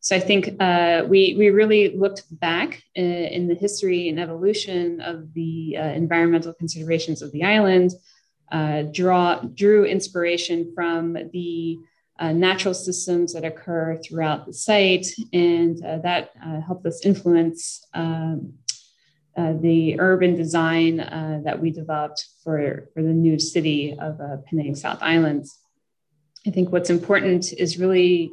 So 0.00 0.16
I 0.16 0.20
think 0.20 0.56
uh, 0.60 1.04
we, 1.06 1.34
we 1.38 1.50
really 1.50 1.94
looked 1.94 2.24
back 2.40 2.82
in, 2.94 3.04
uh, 3.04 3.28
in, 3.28 3.48
the 3.48 3.54
history 3.54 4.08
and 4.08 4.18
evolution 4.18 5.00
of 5.02 5.34
the 5.34 5.76
uh, 5.78 5.82
environmental 5.82 6.54
considerations 6.54 7.20
of 7.20 7.32
the 7.32 7.44
island, 7.44 7.92
draw, 8.92 9.40
drew 9.40 9.84
inspiration 9.84 10.72
from 10.74 11.18
the 11.32 11.78
natural 12.20 12.74
systems 12.74 13.32
that 13.34 13.44
occur 13.44 13.96
throughout 13.96 14.46
the 14.46 14.52
site, 14.52 15.06
and 15.32 15.78
that 15.78 16.30
helped 16.66 16.84
us 16.86 17.04
influence 17.04 17.86
um, 17.94 18.54
uh, 19.36 19.54
the 19.60 19.98
urban 20.00 20.34
design 20.34 21.00
uh, 21.00 21.40
that 21.44 21.60
we 21.60 21.70
developed 21.70 22.26
for, 22.42 22.88
for 22.92 23.02
the 23.02 23.12
new 23.12 23.38
city 23.38 23.96
of 23.98 24.20
uh, 24.20 24.36
Penang 24.44 24.74
South 24.74 24.98
Islands. 25.00 25.56
I 26.46 26.50
think 26.50 26.72
what's 26.72 26.90
important 26.90 27.52
is 27.52 27.78
really 27.78 28.32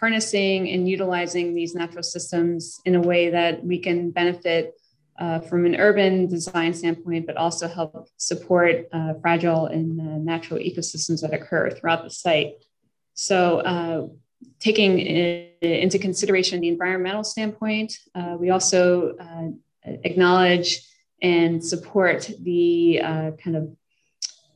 harnessing 0.00 0.68
and 0.70 0.88
utilizing 0.88 1.54
these 1.54 1.74
natural 1.74 2.02
systems 2.02 2.80
in 2.84 2.94
a 2.94 3.00
way 3.00 3.30
that 3.30 3.64
we 3.64 3.78
can 3.78 4.10
benefit 4.10 4.74
uh, 5.18 5.40
from 5.40 5.66
an 5.66 5.74
urban 5.76 6.28
design 6.28 6.72
standpoint, 6.72 7.26
but 7.26 7.36
also 7.36 7.66
help 7.66 8.08
support 8.16 8.86
uh, 8.92 9.14
fragile 9.20 9.66
and 9.66 10.00
uh, 10.00 10.04
natural 10.18 10.60
ecosystems 10.60 11.22
that 11.22 11.34
occur 11.34 11.70
throughout 11.70 12.04
the 12.04 12.10
site. 12.10 12.52
So, 13.14 14.12
taking 14.60 15.00
in, 15.00 15.48
into 15.60 15.98
consideration 15.98 16.60
the 16.60 16.68
environmental 16.68 17.24
standpoint, 17.24 17.98
we 18.38 18.50
also 18.50 19.16
acknowledge 19.84 20.88
and 21.22 21.64
support 21.64 22.30
the 22.40 23.00
uh, 23.02 23.30
kind 23.42 23.56
of 23.56 23.76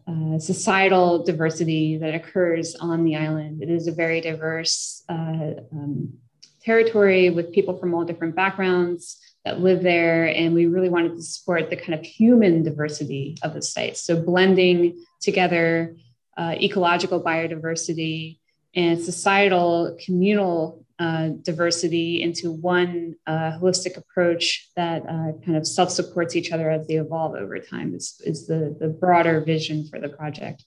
uh, 0.06 0.38
societal 0.38 1.25
diversity 1.25 1.97
that 1.99 2.14
occurs 2.14 2.75
on 2.76 3.04
the 3.04 3.16
island. 3.16 3.62
It 3.62 3.71
is 3.71 3.87
a 3.87 3.92
very 3.92 4.21
diverse 4.21 5.04
uh, 5.09 5.54
um, 5.73 6.14
territory 6.62 7.30
with 7.30 7.52
people 7.52 7.76
from 7.78 7.94
all 7.94 8.04
different 8.04 8.35
backgrounds 8.35 9.18
that 9.44 9.61
live 9.61 9.82
there. 9.82 10.26
And 10.26 10.54
we 10.54 10.66
really 10.66 10.88
wanted 10.88 11.16
to 11.16 11.23
support 11.23 11.71
the 11.71 11.76
kind 11.76 11.94
of 11.94 12.04
human 12.04 12.62
diversity 12.62 13.37
of 13.42 13.54
the 13.54 13.62
site. 13.62 13.97
So, 13.97 14.21
blending 14.21 15.04
together 15.21 15.97
uh, 16.37 16.56
ecological 16.61 17.23
biodiversity 17.23 18.38
and 18.75 19.00
societal 19.00 19.97
communal 20.04 20.82
uh, 21.02 21.30
diversity 21.42 22.23
into 22.23 22.52
one 22.52 23.16
uh, 23.26 23.50
holistic 23.59 23.97
approach 23.97 24.71
that 24.76 25.02
uh, 25.02 25.32
kind 25.44 25.56
of 25.56 25.66
self 25.66 25.90
supports 25.90 26.37
each 26.37 26.52
other 26.52 26.71
as 26.71 26.87
they 26.87 26.94
evolve 26.94 27.35
over 27.35 27.59
time 27.59 27.92
is, 27.92 28.21
is 28.25 28.47
the, 28.47 28.76
the 28.78 28.87
broader 28.87 29.40
vision 29.40 29.85
for 29.88 29.99
the 29.99 30.09
project. 30.09 30.64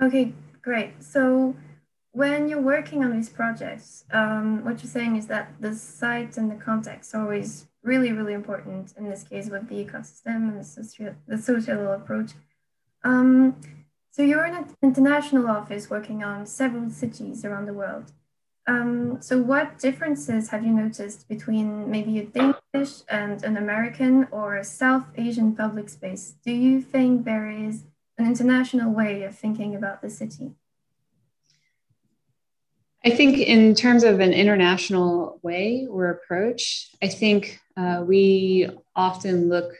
Okay, 0.00 0.32
great. 0.62 1.02
So 1.02 1.54
when 2.12 2.48
you're 2.48 2.62
working 2.62 3.04
on 3.04 3.12
these 3.12 3.28
projects, 3.28 4.04
um, 4.10 4.64
what 4.64 4.82
you're 4.82 4.90
saying 4.90 5.16
is 5.16 5.26
that 5.26 5.52
the 5.60 5.74
site 5.74 6.38
and 6.38 6.50
the 6.50 6.56
context 6.56 7.14
are 7.14 7.22
always 7.22 7.66
really, 7.82 8.10
really 8.12 8.32
important 8.32 8.94
in 8.96 9.10
this 9.10 9.22
case 9.22 9.50
with 9.50 9.68
the 9.68 9.84
ecosystem 9.84 10.48
and 10.48 10.58
the 10.60 10.64
social, 10.64 11.14
the 11.28 11.36
social 11.36 11.92
approach. 11.92 12.30
Um, 13.04 13.56
so 14.10 14.22
you're 14.22 14.46
in 14.46 14.54
an 14.54 14.66
international 14.82 15.46
office 15.46 15.90
working 15.90 16.24
on 16.24 16.46
several 16.46 16.88
cities 16.88 17.44
around 17.44 17.66
the 17.66 17.74
world. 17.74 18.12
Um, 18.66 19.20
so 19.20 19.40
what 19.40 19.78
differences 19.78 20.50
have 20.50 20.64
you 20.64 20.72
noticed 20.72 21.28
between 21.28 21.90
maybe 21.90 22.18
a 22.18 22.24
Danish 22.24 23.00
and 23.08 23.42
an 23.42 23.56
American 23.56 24.28
or 24.30 24.56
a 24.56 24.64
South 24.64 25.06
Asian 25.16 25.56
public 25.56 25.88
space? 25.88 26.34
Do 26.44 26.52
you 26.52 26.80
think 26.80 27.24
there 27.24 27.50
is 27.50 27.84
an 28.18 28.26
international 28.26 28.92
way 28.92 29.22
of 29.24 29.36
thinking 29.36 29.74
about 29.74 30.02
the 30.02 30.10
city? 30.10 30.52
I 33.02 33.10
think, 33.10 33.38
in 33.38 33.74
terms 33.74 34.04
of 34.04 34.20
an 34.20 34.34
international 34.34 35.40
way 35.42 35.86
or 35.90 36.10
approach, 36.10 36.90
I 37.02 37.08
think 37.08 37.58
uh, 37.74 38.04
we 38.06 38.68
often 38.94 39.48
look 39.48 39.72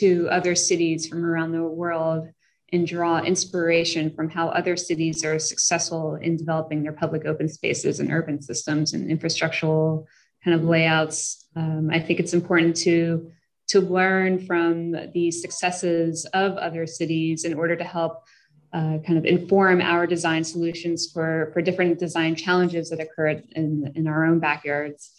to 0.00 0.28
other 0.30 0.54
cities 0.54 1.06
from 1.06 1.24
around 1.24 1.52
the 1.52 1.62
world 1.62 2.28
and 2.72 2.86
draw 2.86 3.20
inspiration 3.20 4.10
from 4.10 4.30
how 4.30 4.48
other 4.48 4.76
cities 4.76 5.24
are 5.24 5.38
successful 5.38 6.14
in 6.16 6.36
developing 6.36 6.82
their 6.82 6.92
public 6.92 7.26
open 7.26 7.48
spaces 7.48 8.00
and 8.00 8.10
urban 8.10 8.40
systems 8.40 8.94
and 8.94 9.10
infrastructural 9.10 10.06
kind 10.42 10.54
of 10.54 10.64
layouts. 10.64 11.48
Um, 11.54 11.90
I 11.92 12.00
think 12.00 12.18
it's 12.18 12.34
important 12.34 12.76
to 12.78 13.30
to 13.68 13.80
learn 13.80 14.44
from 14.44 14.92
the 15.14 15.30
successes 15.30 16.26
of 16.34 16.56
other 16.56 16.86
cities 16.86 17.44
in 17.44 17.54
order 17.54 17.74
to 17.76 17.84
help 17.84 18.24
uh, 18.72 18.98
kind 19.06 19.16
of 19.16 19.24
inform 19.24 19.80
our 19.80 20.06
design 20.06 20.44
solutions 20.44 21.10
for, 21.10 21.50
for 21.52 21.62
different 21.62 21.98
design 21.98 22.34
challenges 22.34 22.90
that 22.90 23.00
occur 23.00 23.28
in, 23.52 23.92
in 23.94 24.06
our 24.06 24.24
own 24.24 24.40
backyards. 24.40 25.12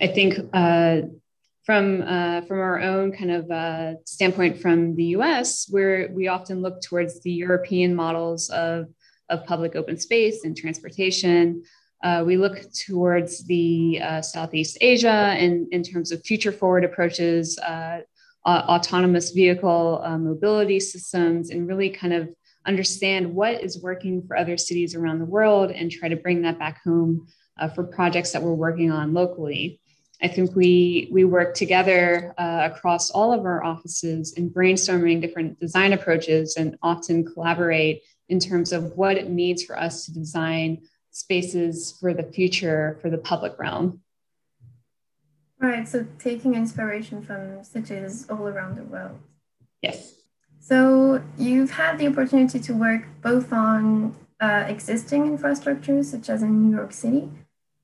I 0.00 0.08
think 0.08 0.34
uh, 0.52 1.02
from 1.68 2.00
uh, 2.00 2.40
from 2.48 2.60
our 2.60 2.80
own 2.80 3.12
kind 3.12 3.30
of 3.30 3.50
uh, 3.50 3.92
standpoint 4.06 4.58
from 4.58 4.96
the 4.96 5.04
U.S., 5.18 5.66
where 5.68 6.08
we 6.14 6.26
often 6.26 6.62
look 6.62 6.80
towards 6.80 7.20
the 7.20 7.30
European 7.30 7.94
models 7.94 8.48
of 8.48 8.86
of 9.28 9.44
public 9.44 9.76
open 9.76 9.98
space 9.98 10.44
and 10.44 10.56
transportation. 10.56 11.62
Uh, 12.02 12.24
we 12.24 12.38
look 12.38 12.56
towards 12.72 13.44
the 13.44 14.00
uh, 14.02 14.22
Southeast 14.22 14.78
Asia 14.80 15.36
in, 15.38 15.68
in 15.70 15.82
terms 15.82 16.10
of 16.10 16.24
future 16.24 16.52
forward 16.52 16.84
approaches, 16.84 17.58
uh, 17.58 18.00
autonomous 18.46 19.32
vehicle 19.32 20.00
uh, 20.02 20.16
mobility 20.16 20.80
systems, 20.80 21.50
and 21.50 21.68
really 21.68 21.90
kind 21.90 22.14
of 22.14 22.30
understand 22.64 23.34
what 23.34 23.62
is 23.62 23.82
working 23.82 24.22
for 24.26 24.38
other 24.38 24.56
cities 24.56 24.94
around 24.94 25.18
the 25.18 25.26
world 25.26 25.70
and 25.70 25.90
try 25.90 26.08
to 26.08 26.16
bring 26.16 26.40
that 26.40 26.58
back 26.58 26.80
home 26.82 27.26
for 27.74 27.84
projects 27.84 28.32
that 28.32 28.42
we're 28.42 28.54
working 28.54 28.90
on 28.90 29.12
locally. 29.12 29.82
I 30.20 30.28
think 30.28 30.56
we 30.56 31.08
we 31.12 31.24
work 31.24 31.54
together 31.54 32.34
uh, 32.38 32.68
across 32.72 33.10
all 33.10 33.32
of 33.32 33.44
our 33.44 33.62
offices 33.62 34.32
in 34.32 34.50
brainstorming 34.50 35.20
different 35.20 35.60
design 35.60 35.92
approaches 35.92 36.56
and 36.56 36.76
often 36.82 37.24
collaborate 37.24 38.02
in 38.28 38.40
terms 38.40 38.72
of 38.72 38.96
what 38.96 39.16
it 39.16 39.30
means 39.30 39.62
for 39.62 39.78
us 39.78 40.06
to 40.06 40.12
design 40.12 40.82
spaces 41.10 41.96
for 42.00 42.12
the 42.12 42.24
future 42.24 42.98
for 43.00 43.10
the 43.10 43.18
public 43.18 43.58
realm. 43.58 44.00
Right. 45.60 45.86
So 45.88 46.06
taking 46.18 46.54
inspiration 46.54 47.22
from 47.22 47.64
cities 47.64 48.26
all 48.28 48.46
around 48.46 48.76
the 48.76 48.84
world. 48.84 49.18
Yes. 49.82 50.14
So 50.60 51.22
you've 51.36 51.70
had 51.70 51.98
the 51.98 52.08
opportunity 52.08 52.60
to 52.60 52.72
work 52.74 53.06
both 53.22 53.52
on 53.52 54.14
uh, 54.40 54.64
existing 54.68 55.36
infrastructures, 55.36 56.06
such 56.06 56.28
as 56.28 56.42
in 56.42 56.62
New 56.62 56.76
York 56.76 56.92
City, 56.92 57.28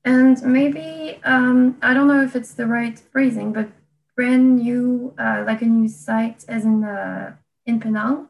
and 0.05 0.41
maybe, 0.43 1.19
um, 1.23 1.77
I 1.81 1.93
don't 1.93 2.07
know 2.07 2.21
if 2.21 2.35
it's 2.35 2.53
the 2.53 2.67
right 2.67 2.97
phrasing, 2.97 3.51
but 3.51 3.67
brand 4.15 4.57
new, 4.57 5.13
uh, 5.17 5.43
like 5.45 5.61
a 5.61 5.65
new 5.65 5.89
site 5.89 6.45
as 6.47 6.63
in, 6.63 6.83
uh, 6.83 7.35
in 7.65 7.79
Penang. 7.79 8.27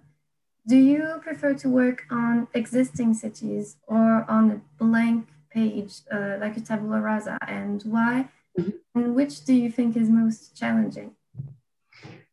Do 0.66 0.78
you 0.78 1.20
prefer 1.22 1.54
to 1.54 1.70
work 1.70 2.06
on 2.10 2.48
existing 2.56 3.14
cities 3.14 3.76
or 3.86 4.26
on 4.28 4.52
a 4.52 4.62
blank 4.84 5.28
page, 5.52 6.02
uh, 6.12 6.38
like 6.40 6.58
a 6.58 6.62
tabula 6.62 7.02
rasa, 7.02 7.38
and 7.48 7.84
why? 7.84 8.30
Mm-hmm. 8.58 8.72
And 8.96 9.16
which 9.16 9.44
do 9.46 9.54
you 9.54 9.70
think 9.70 9.96
is 9.96 10.10
most 10.10 10.58
challenging? 10.58 11.12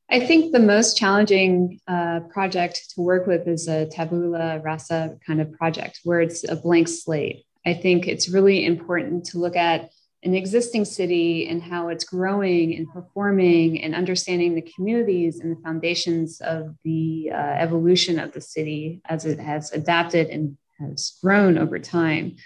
I 0.09 0.21
think 0.21 0.53
the 0.53 0.61
most 0.61 0.97
challenging 0.97 1.81
uh, 1.89 2.21
project 2.31 2.91
to 2.95 3.01
work 3.01 3.27
with 3.27 3.49
is 3.49 3.67
a 3.67 3.87
tabula 3.87 4.61
rasa 4.61 5.19
kind 5.27 5.41
of 5.41 5.53
project 5.53 6.01
where 6.05 6.21
it's 6.21 6.49
a 6.49 6.55
blank 6.55 6.89
slate. 6.89 7.45
I 7.65 7.75
think 7.75 8.07
it's 8.07 8.29
really 8.29 8.65
important 8.65 9.25
to 9.27 9.39
look 9.39 9.57
at 9.57 9.91
an 10.25 10.35
existing 10.35 10.85
city 10.85 11.49
and 11.49 11.63
how 11.63 11.89
it's 11.89 12.05
growing 12.05 12.77
and 12.77 12.89
performing 12.93 13.83
and 13.83 13.95
understanding 13.95 14.55
the 14.55 14.63
communities 14.63 15.41
and 15.41 15.57
the 15.57 15.61
foundations 15.63 16.41
of 16.41 16.77
the 16.85 17.31
uh, 17.33 17.37
evolution 17.37 18.21
of 18.21 18.33
the 18.33 18.41
city 18.41 19.01
as 19.07 19.25
it 19.25 19.41
has 19.41 19.73
adapted 19.73 20.29
and 20.29 20.57
has 20.79 21.19
grown 21.23 21.59
over 21.59 21.79
time. 21.79 22.37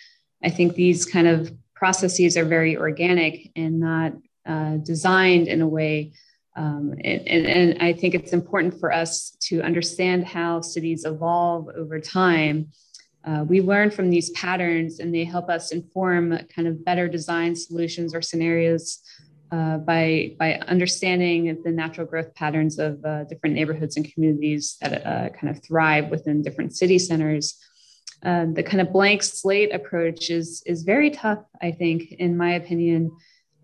I 0.42 0.48
think 0.48 0.74
these 0.74 1.04
kind 1.04 1.26
of 1.26 1.52
processes 1.74 2.36
are 2.36 2.44
very 2.44 2.76
organic 2.78 3.50
and 3.56 3.78
not 3.78 4.12
uh, 4.46 4.76
designed 4.78 5.48
in 5.48 5.60
a 5.60 5.68
way. 5.68 6.12
Um, 6.56 6.94
and, 7.04 7.28
and, 7.28 7.46
and 7.46 7.82
I 7.82 7.92
think 7.92 8.14
it's 8.14 8.32
important 8.32 8.80
for 8.80 8.90
us 8.90 9.36
to 9.48 9.60
understand 9.60 10.24
how 10.24 10.62
cities 10.62 11.04
evolve 11.04 11.68
over 11.76 12.00
time 12.00 12.68
uh, 13.26 13.44
we 13.44 13.60
learn 13.60 13.90
from 13.90 14.08
these 14.08 14.30
patterns 14.30 15.00
and 15.00 15.12
they 15.12 15.24
help 15.24 15.48
us 15.50 15.72
inform 15.72 16.38
kind 16.54 16.68
of 16.68 16.84
better 16.84 17.08
design 17.08 17.56
solutions 17.56 18.14
or 18.14 18.22
scenarios 18.22 19.00
uh, 19.50 19.78
by, 19.78 20.34
by 20.38 20.54
understanding 20.68 21.60
the 21.64 21.70
natural 21.70 22.06
growth 22.06 22.32
patterns 22.34 22.78
of 22.78 23.04
uh, 23.04 23.24
different 23.24 23.54
neighborhoods 23.54 23.96
and 23.96 24.12
communities 24.12 24.76
that 24.80 25.04
uh, 25.04 25.28
kind 25.30 25.50
of 25.54 25.62
thrive 25.62 26.08
within 26.08 26.40
different 26.40 26.76
city 26.76 26.98
centers. 26.98 27.60
Uh, 28.24 28.46
the 28.52 28.62
kind 28.62 28.80
of 28.80 28.92
blank 28.92 29.22
slate 29.22 29.74
approach 29.74 30.30
is, 30.30 30.62
is 30.64 30.82
very 30.82 31.10
tough, 31.10 31.44
I 31.60 31.72
think, 31.72 32.12
in 32.12 32.36
my 32.36 32.54
opinion. 32.54 33.10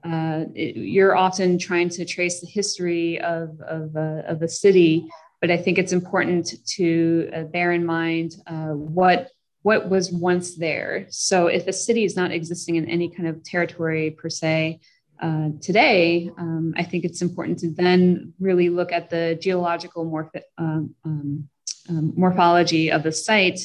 Uh, 0.05 0.45
it, 0.55 0.77
you're 0.77 1.17
often 1.17 1.57
trying 1.57 1.89
to 1.89 2.05
trace 2.05 2.41
the 2.41 2.49
history 2.49 3.21
of, 3.21 3.61
of, 3.61 3.95
of 3.97 4.43
a 4.43 4.49
city, 4.49 5.09
but 5.41 5.53
I 5.53 5.57
think 5.57 5.79
it's 5.79 5.93
important 5.93 6.53
to 6.75 7.49
bear 7.53 7.73
in 7.73 7.85
mind 7.85 8.37
what 8.47 9.31
what 9.63 9.89
was 9.89 10.13
once 10.13 10.57
there. 10.57 11.07
So 11.11 11.47
if 11.47 11.67
a 11.67 11.73
city 11.73 12.05
is 12.05 12.17
not 12.17 12.33
existing 12.33 12.77
in 12.77 12.89
any 12.89 13.09
kind 13.09 13.29
of 13.29 13.43
territory 13.45 14.11
per 14.11 14.29
se, 14.29 14.81
uh, 15.21 15.51
today, 15.61 16.31
um, 16.37 16.75
I 16.77 16.83
think 16.83 17.05
it's 17.05 17.23
important 17.23 17.61
to 17.61 17.71
then 17.71 18.35
really 18.41 18.69
look 18.69 18.91
at 18.91 19.09
the 19.09 19.39
geological 19.41 20.05
morph- 20.05 20.43
um, 20.59 20.95
um, 21.05 21.49
um, 21.89 22.13
morphology 22.17 22.91
of 22.91 23.05
the 23.05 23.13
site 23.13 23.61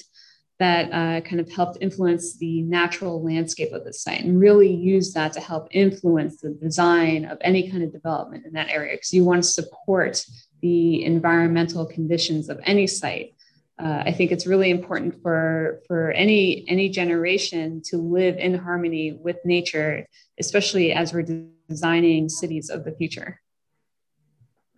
that 0.59 0.91
uh, 0.91 1.21
kind 1.21 1.39
of 1.39 1.51
helped 1.51 1.77
influence 1.81 2.37
the 2.37 2.61
natural 2.63 3.23
landscape 3.23 3.73
of 3.73 3.83
the 3.85 3.93
site 3.93 4.23
and 4.23 4.39
really 4.39 4.71
use 4.71 5.13
that 5.13 5.33
to 5.33 5.39
help 5.39 5.67
influence 5.71 6.41
the 6.41 6.49
design 6.49 7.25
of 7.25 7.37
any 7.41 7.69
kind 7.69 7.83
of 7.83 7.91
development 7.91 8.45
in 8.45 8.53
that 8.53 8.69
area 8.69 8.95
because 8.95 9.13
you 9.13 9.23
want 9.23 9.43
to 9.43 9.49
support 9.49 10.23
the 10.61 11.03
environmental 11.05 11.85
conditions 11.85 12.49
of 12.49 12.59
any 12.65 12.87
site 12.87 13.33
uh, 13.79 14.03
I 14.05 14.11
think 14.11 14.31
it's 14.31 14.47
really 14.47 14.69
important 14.71 15.21
for 15.21 15.81
for 15.87 16.11
any 16.11 16.67
any 16.67 16.89
generation 16.89 17.81
to 17.85 17.97
live 17.97 18.37
in 18.37 18.55
harmony 18.55 19.13
with 19.13 19.37
nature, 19.45 20.07
especially 20.39 20.93
as 20.93 21.13
we're 21.13 21.27
designing 21.69 22.29
cities 22.29 22.69
of 22.69 22.83
the 22.85 22.91
future. 22.91 23.39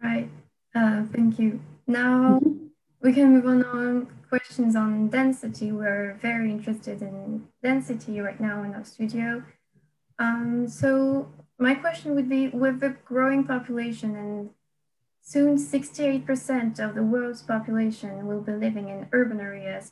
Right. 0.03 0.29
Uh, 0.75 1.03
thank 1.13 1.39
you. 1.39 1.61
Now 1.87 2.39
mm-hmm. 2.39 2.67
we 3.01 3.13
can 3.13 3.33
move 3.33 3.45
on 3.45 3.63
on 3.63 4.07
questions 4.27 4.75
on 4.75 5.07
density. 5.07 5.71
We're 5.71 6.17
very 6.21 6.51
interested 6.51 7.01
in 7.01 7.47
density 7.63 8.19
right 8.19 8.39
now 8.39 8.63
in 8.63 8.75
our 8.75 8.85
studio. 8.85 9.43
Um, 10.19 10.67
so 10.67 11.31
my 11.57 11.73
question 11.73 12.15
would 12.15 12.29
be, 12.29 12.49
with 12.49 12.79
the 12.79 12.95
growing 13.05 13.45
population 13.45 14.15
and 14.15 14.49
Soon, 15.29 15.57
68% 15.57 16.79
of 16.79 16.95
the 16.95 17.03
world's 17.03 17.43
population 17.43 18.25
will 18.25 18.41
be 18.41 18.51
living 18.51 18.89
in 18.89 19.07
urban 19.11 19.39
areas. 19.39 19.91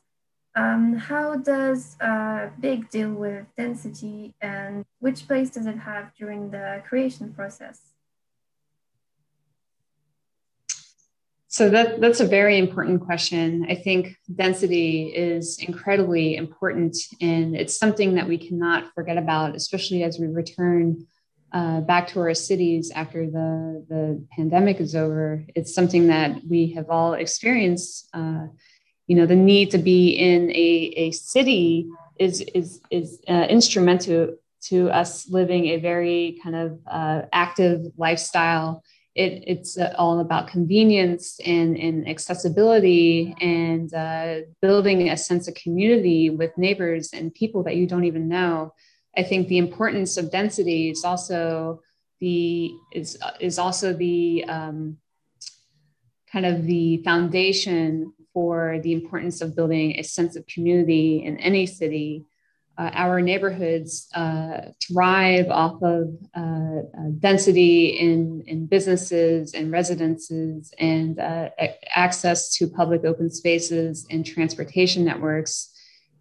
Um, 0.55 0.95
how 0.95 1.35
does 1.35 1.95
uh, 2.01 2.49
Big 2.59 2.89
deal 2.89 3.11
with 3.11 3.45
density 3.55 4.33
and 4.41 4.83
which 4.97 5.27
place 5.27 5.51
does 5.51 5.67
it 5.67 5.77
have 5.77 6.09
during 6.17 6.49
the 6.49 6.81
creation 6.89 7.35
process? 7.35 7.93
So 11.49 11.69
that, 11.69 12.01
that's 12.01 12.19
a 12.19 12.27
very 12.27 12.57
important 12.57 13.01
question. 13.01 13.67
I 13.69 13.75
think 13.75 14.17
density 14.35 15.09
is 15.09 15.59
incredibly 15.59 16.35
important 16.35 16.97
and 17.21 17.55
it's 17.55 17.77
something 17.77 18.15
that 18.15 18.27
we 18.27 18.39
cannot 18.39 18.91
forget 18.95 19.19
about, 19.19 19.55
especially 19.55 20.01
as 20.01 20.17
we 20.17 20.25
return 20.25 21.05
uh, 21.53 21.81
back 21.81 22.07
to 22.07 22.19
our 22.19 22.33
cities 22.33 22.91
after 22.93 23.25
the, 23.25 23.85
the 23.87 24.25
pandemic 24.31 24.79
is 24.79 24.95
over. 24.95 25.45
It's 25.55 25.73
something 25.73 26.07
that 26.07 26.41
we 26.47 26.73
have 26.73 26.89
all 26.89 27.13
experienced. 27.13 28.09
Uh, 28.13 28.47
you 29.07 29.15
know, 29.15 29.25
the 29.25 29.35
need 29.35 29.71
to 29.71 29.77
be 29.77 30.09
in 30.09 30.51
a, 30.51 30.93
a 30.97 31.11
city 31.11 31.87
is, 32.19 32.41
is, 32.53 32.81
is 32.91 33.21
uh, 33.29 33.45
instrumental 33.49 34.35
to 34.63 34.89
us 34.89 35.29
living 35.29 35.67
a 35.67 35.77
very 35.77 36.39
kind 36.43 36.55
of 36.55 36.79
uh, 36.85 37.21
active 37.31 37.85
lifestyle. 37.97 38.83
It, 39.15 39.43
it's 39.47 39.77
uh, 39.77 39.95
all 39.97 40.19
about 40.19 40.49
convenience 40.49 41.39
and, 41.45 41.77
and 41.77 42.07
accessibility 42.07 43.35
and 43.39 43.91
uh, 43.93 44.41
building 44.61 45.09
a 45.09 45.17
sense 45.17 45.47
of 45.47 45.55
community 45.55 46.29
with 46.29 46.57
neighbors 46.57 47.11
and 47.13 47.33
people 47.33 47.63
that 47.63 47.77
you 47.77 47.87
don't 47.87 48.03
even 48.03 48.27
know. 48.27 48.73
I 49.17 49.23
think 49.23 49.47
the 49.47 49.57
importance 49.57 50.15
of 50.17 50.31
density 50.31 50.89
is 50.89 51.03
also 51.03 51.81
the 52.19 52.71
is 52.93 53.17
is 53.39 53.57
also 53.57 53.93
the 53.93 54.45
um, 54.47 54.97
kind 56.31 56.45
of 56.45 56.65
the 56.65 56.97
foundation 57.03 58.13
for 58.33 58.79
the 58.83 58.93
importance 58.93 59.41
of 59.41 59.55
building 59.55 59.93
a 59.93 60.03
sense 60.03 60.35
of 60.35 60.45
community 60.45 61.23
in 61.25 61.37
any 61.37 61.65
city. 61.65 62.23
Uh, 62.77 62.91
our 62.93 63.21
neighborhoods 63.21 64.07
uh, 64.13 64.69
thrive 64.79 65.49
off 65.49 65.81
of 65.81 66.09
uh, 66.35 66.39
uh 66.39 67.09
density 67.17 67.87
in, 67.99 68.43
in 68.45 68.67
businesses 68.67 69.55
and 69.55 69.71
residences 69.71 70.71
and 70.77 71.19
uh, 71.19 71.49
access 71.95 72.55
to 72.55 72.67
public 72.67 73.03
open 73.03 73.31
spaces 73.31 74.05
and 74.11 74.27
transportation 74.27 75.03
networks 75.03 75.73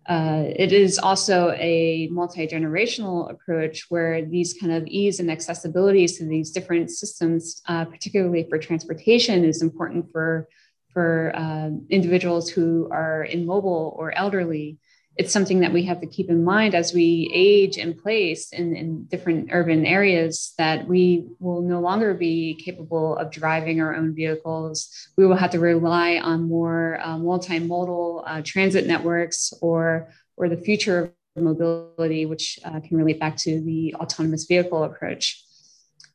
uh, 0.08 0.44
it 0.46 0.72
is 0.72 0.98
also 0.98 1.50
a 1.58 2.08
multi 2.12 2.46
generational 2.46 3.30
approach 3.30 3.86
where 3.88 4.24
these 4.24 4.54
kind 4.54 4.72
of 4.72 4.86
ease 4.86 5.18
and 5.18 5.28
accessibilities 5.28 6.16
to 6.18 6.26
these 6.26 6.52
different 6.52 6.90
systems, 6.90 7.60
uh, 7.66 7.84
particularly 7.84 8.46
for 8.48 8.58
transportation, 8.58 9.44
is 9.44 9.62
important 9.62 10.10
for 10.12 10.48
for 10.92 11.32
uh, 11.34 11.70
individuals 11.90 12.48
who 12.48 12.88
are 12.90 13.26
immobile 13.26 13.94
or 13.98 14.16
elderly 14.16 14.78
it's 15.16 15.32
something 15.32 15.60
that 15.60 15.72
we 15.72 15.82
have 15.84 16.00
to 16.02 16.06
keep 16.06 16.28
in 16.28 16.44
mind 16.44 16.74
as 16.74 16.92
we 16.92 17.30
age 17.32 17.78
in 17.78 17.94
place 17.94 18.52
in, 18.52 18.76
in 18.76 19.04
different 19.04 19.48
urban 19.50 19.86
areas 19.86 20.52
that 20.58 20.86
we 20.86 21.26
will 21.38 21.62
no 21.62 21.80
longer 21.80 22.12
be 22.12 22.54
capable 22.62 23.16
of 23.16 23.30
driving 23.30 23.80
our 23.80 23.96
own 23.96 24.14
vehicles. 24.14 25.08
We 25.16 25.26
will 25.26 25.36
have 25.36 25.50
to 25.52 25.58
rely 25.58 26.18
on 26.18 26.48
more 26.48 27.00
uh, 27.02 27.16
multimodal 27.16 28.24
uh, 28.26 28.42
transit 28.44 28.86
networks 28.86 29.54
or, 29.62 30.12
or 30.36 30.50
the 30.50 30.58
future 30.58 31.14
of 31.36 31.42
mobility, 31.42 32.26
which 32.26 32.58
uh, 32.64 32.80
can 32.80 32.98
relate 32.98 33.18
back 33.18 33.38
to 33.38 33.60
the 33.62 33.94
autonomous 33.94 34.44
vehicle 34.44 34.84
approach. 34.84 35.42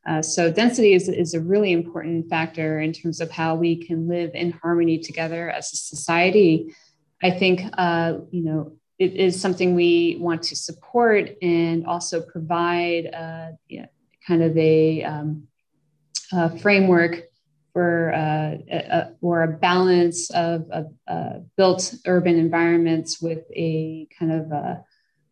Uh, 0.06 0.22
so 0.22 0.50
density 0.50 0.94
is, 0.94 1.08
is 1.08 1.34
a 1.34 1.40
really 1.40 1.72
important 1.72 2.28
factor 2.28 2.80
in 2.80 2.92
terms 2.92 3.20
of 3.20 3.32
how 3.32 3.56
we 3.56 3.84
can 3.84 4.08
live 4.08 4.30
in 4.34 4.52
harmony 4.52 4.98
together 4.98 5.50
as 5.50 5.72
a 5.72 5.76
society. 5.76 6.72
I 7.20 7.30
think, 7.30 7.62
uh, 7.78 8.14
you 8.30 8.44
know, 8.44 8.76
it 8.98 9.14
is 9.14 9.40
something 9.40 9.74
we 9.74 10.16
want 10.20 10.42
to 10.44 10.56
support 10.56 11.30
and 11.42 11.86
also 11.86 12.20
provide 12.20 13.06
uh, 13.06 13.52
yeah, 13.68 13.86
kind 14.26 14.42
of 14.42 14.56
a, 14.56 15.02
um, 15.02 15.48
a 16.32 16.58
framework 16.58 17.22
for 17.72 18.12
uh, 18.14 18.56
a, 18.70 19.12
a 19.22 19.46
balance 19.48 20.30
of, 20.30 20.70
of 20.70 20.92
uh, 21.08 21.38
built 21.56 21.94
urban 22.06 22.38
environments 22.38 23.20
with 23.20 23.44
a 23.54 24.06
kind 24.18 24.32
of 24.32 24.52
uh, 24.52 24.74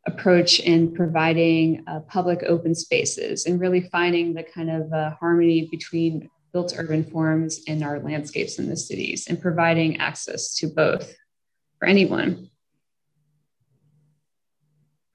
approach 0.07 0.61
in 0.61 0.95
providing 0.95 1.85
uh, 1.87 2.01
public 2.01 2.43
open 2.45 2.75
spaces 2.75 3.45
and 3.45 3.61
really 3.61 3.83
finding 3.83 4.33
the 4.33 4.43
kind 4.43 4.71
of 4.71 4.91
harmony 5.19 5.69
between 5.71 6.31
built 6.53 6.75
urban 6.77 7.05
forms 7.05 7.61
and 7.69 7.85
our 7.85 8.01
landscapes 8.01 8.59
in 8.59 8.69
the 8.69 8.77
cities 8.77 9.27
and 9.29 9.41
providing 9.41 9.99
access 9.99 10.55
to 10.57 10.67
both 10.67 11.15
for 11.79 11.87
anyone. 11.87 12.50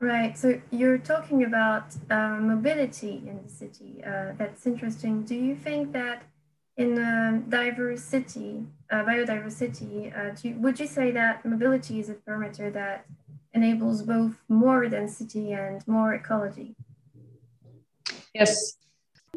Right. 0.01 0.37
So 0.37 0.61
you're 0.71 0.97
talking 0.97 1.43
about 1.43 1.95
uh, 2.09 2.37
mobility 2.41 3.23
in 3.25 3.39
the 3.43 3.49
city. 3.49 4.03
Uh, 4.05 4.33
that's 4.37 4.67
interesting. 4.67 5.23
Do 5.23 5.35
you 5.35 5.55
think 5.55 5.93
that 5.93 6.23
in 6.75 6.97
a 6.97 7.41
diverse 7.47 8.03
city, 8.03 8.65
uh, 8.91 9.03
biodiversity, 9.03 10.43
you, 10.43 10.55
would 10.59 10.79
you 10.79 10.87
say 10.87 11.11
that 11.11 11.45
mobility 11.45 12.01
is 12.01 12.09
a 12.09 12.15
parameter 12.15 12.71
that 12.73 13.05
enables 13.53 14.01
both 14.01 14.35
more 14.49 14.85
density 14.89 15.53
and 15.53 15.81
more 15.87 16.13
ecology? 16.13 16.75
Yes. 18.33 18.77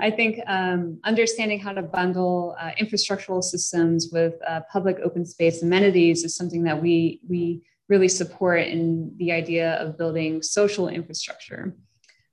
I 0.01 0.11
think 0.11 0.40
um, 0.47 0.99
understanding 1.05 1.59
how 1.61 1.73
to 1.73 1.83
bundle 1.83 2.57
uh, 2.61 2.71
infrastructural 2.81 3.42
systems 3.42 4.11
with 4.12 4.35
uh, 4.47 4.61
public 4.73 4.99
open 5.05 5.25
space 5.25 5.62
amenities 5.62 6.25
is 6.25 6.37
something 6.37 6.62
that 6.64 6.81
we 6.81 7.21
we 7.29 7.62
really 7.88 8.09
support 8.09 8.61
in 8.61 9.14
the 9.16 9.33
idea 9.33 9.74
of 9.74 9.96
building 9.96 10.42
social 10.42 10.88
infrastructure. 10.88 11.74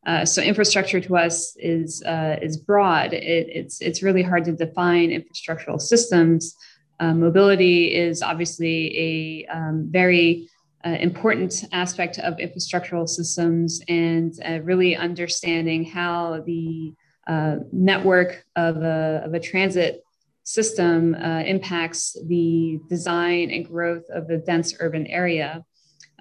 Uh, 0.06 0.24
so 0.24 0.42
infrastructure 0.42 1.02
to 1.02 1.18
us 1.18 1.56
is 1.58 2.04
uh, 2.04 2.38
is 2.42 2.58
broad. 2.58 3.14
It, 3.14 3.48
it's 3.50 3.82
it's 3.82 4.04
really 4.04 4.22
hard 4.22 4.46
to 4.46 4.52
define 4.52 5.10
infrastructural 5.10 5.82
systems. 5.82 6.56
Uh, 7.00 7.14
mobility 7.14 7.94
is 7.94 8.22
obviously 8.22 8.98
a 8.98 9.46
um, 9.48 9.88
very 9.90 10.48
uh, 10.86 10.98
important 11.00 11.66
aspect 11.72 12.20
of 12.20 12.36
infrastructural 12.36 13.10
systems, 13.10 13.82
and 13.88 14.34
uh, 14.48 14.60
really 14.62 14.96
understanding 14.96 15.84
how 15.84 16.44
the 16.46 16.94
uh, 17.28 17.58
network 17.72 18.46
of 18.56 18.78
a, 18.78 19.24
of 19.26 19.34
a 19.34 19.40
transit 19.40 20.05
system 20.46 21.16
impacts 21.16 22.16
the 22.28 22.80
design 22.88 23.52
and 23.52 23.66
growth 23.66 24.04
of 24.10 24.30
a 24.30 24.38
dense 24.38 24.74
urban 24.80 25.06
area. 25.08 25.66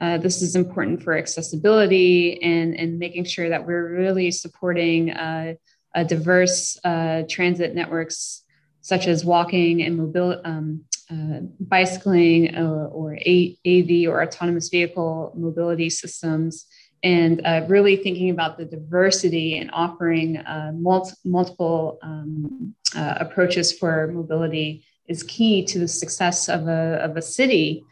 Uh, 0.00 0.18
this 0.18 0.42
is 0.42 0.56
important 0.56 1.02
for 1.02 1.16
accessibility 1.16 2.42
and, 2.42 2.74
and 2.74 2.98
making 2.98 3.24
sure 3.24 3.48
that 3.48 3.64
we're 3.64 3.94
really 3.94 4.30
supporting 4.30 5.10
uh, 5.94 6.02
diverse 6.04 6.78
uh, 6.84 7.22
transit 7.28 7.74
networks 7.74 8.42
such 8.80 9.06
as 9.06 9.24
walking 9.24 9.82
and 9.82 9.96
mobile, 9.96 10.40
um, 10.44 10.84
uh, 11.10 11.40
bicycling 11.60 12.56
or, 12.56 12.88
or 12.88 13.12
AV 13.14 14.08
or 14.08 14.22
autonomous 14.22 14.68
vehicle 14.68 15.32
mobility 15.36 15.88
systems, 15.88 16.66
and 17.02 17.42
uh, 17.44 17.64
really 17.68 17.96
thinking 17.96 18.30
about 18.30 18.56
the 18.56 18.64
diversity 18.64 19.58
and 19.58 19.70
offering 19.72 20.42
multi- 20.74 21.16
multiple 21.24 21.98
um, 22.02 22.74
approaches 22.94 23.72
for 23.72 24.08
mobility 24.08 24.84
is 25.06 25.22
key 25.22 25.64
to 25.64 25.78
the 25.78 25.88
success 25.88 26.48
of 26.48 26.66
a, 26.68 26.98
of 27.02 27.16
a 27.16 27.22
city 27.22 27.84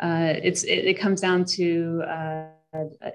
uh, 0.00 0.34
it's 0.42 0.64
it, 0.64 0.86
it, 0.86 0.98
comes 0.98 1.20
down 1.20 1.44
to 1.44 2.02
uh, 2.08 2.46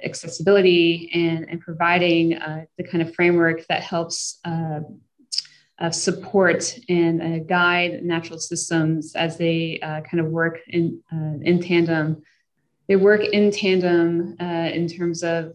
accessibility 0.04 1.10
and, 1.13 1.49
and 1.49 1.60
providing 1.60 2.36
uh, 2.36 2.63
the 2.78 2.84
kind 2.84 3.02
of 3.02 3.13
framework 3.13 3.65
that 3.67 3.84
helps 3.84 4.39
uh, 4.45 4.80
uh, 5.80 5.91
support 5.91 6.78
and 6.88 7.47
guide 7.47 8.04
natural 8.04 8.39
systems 8.39 9.15
as 9.15 9.38
they 9.38 9.78
kind 9.82 10.19
of 10.19 10.28
work 10.28 10.60
in 10.67 11.02
in 11.43 11.62
tandem. 11.62 12.21
They 12.89 12.97
work 12.97 13.23
in 13.23 13.52
tandem 13.52 14.36
in 14.39 14.88
terms 14.89 15.23
of 15.23 15.54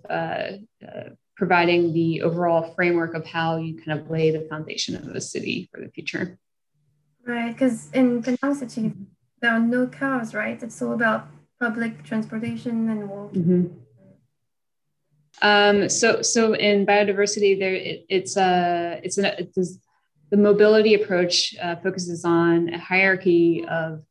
providing 1.37 1.92
the 1.92 2.23
overall 2.23 2.73
framework 2.75 3.14
of 3.14 3.27
how 3.27 3.57
you 3.57 3.77
kind 3.83 3.99
of 3.99 4.09
lay 4.09 4.31
the 4.31 4.47
foundation 4.49 4.97
of 4.97 5.14
a 5.14 5.20
city 5.20 5.68
for 5.73 5.81
the 5.81 5.90
future. 5.90 6.38
Right, 7.27 7.53
because 7.53 7.90
in 7.92 8.23
Penang 8.23 8.55
City, 8.55 8.92
there 9.40 9.53
are 9.53 9.61
no 9.61 9.87
cars, 9.87 10.35
right? 10.35 10.62
It's 10.62 10.81
all 10.81 10.92
about 10.92 11.27
public 11.61 12.05
transportation 12.05 12.88
and 12.88 13.09
walking. 13.09 13.42
Mm-hmm. 13.42 13.85
Um, 15.42 15.88
so, 15.88 16.23
so 16.23 16.55
in 16.55 16.87
BiodiverCity, 16.87 17.59
there 17.59 17.75
it, 17.75 18.07
it's 18.09 18.37
a 18.37 18.42
uh, 18.42 19.01
it's 19.03 19.18
an 19.18 19.27
it's, 19.38 19.79
the 20.31 20.37
mobility 20.37 20.94
approach 20.94 21.55
uh, 21.61 21.77
focuses 21.77 22.25
on 22.25 22.68
a 22.68 22.79
hierarchy 22.79 23.64
of 23.68 24.05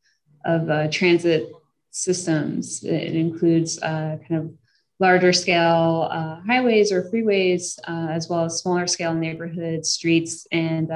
of 0.44 0.68
uh, 0.68 0.88
transit 0.90 1.50
systems. 1.94 2.82
It 2.82 3.14
includes 3.14 3.80
uh, 3.80 4.18
kind 4.28 4.40
of 4.42 4.52
larger 4.98 5.32
scale 5.32 6.08
uh, 6.10 6.40
highways 6.46 6.90
or 6.90 7.08
freeways, 7.10 7.78
uh, 7.86 8.10
as 8.10 8.28
well 8.28 8.44
as 8.44 8.58
smaller 8.58 8.86
scale 8.86 9.14
neighborhoods, 9.14 9.90
streets, 9.90 10.46
and 10.50 10.88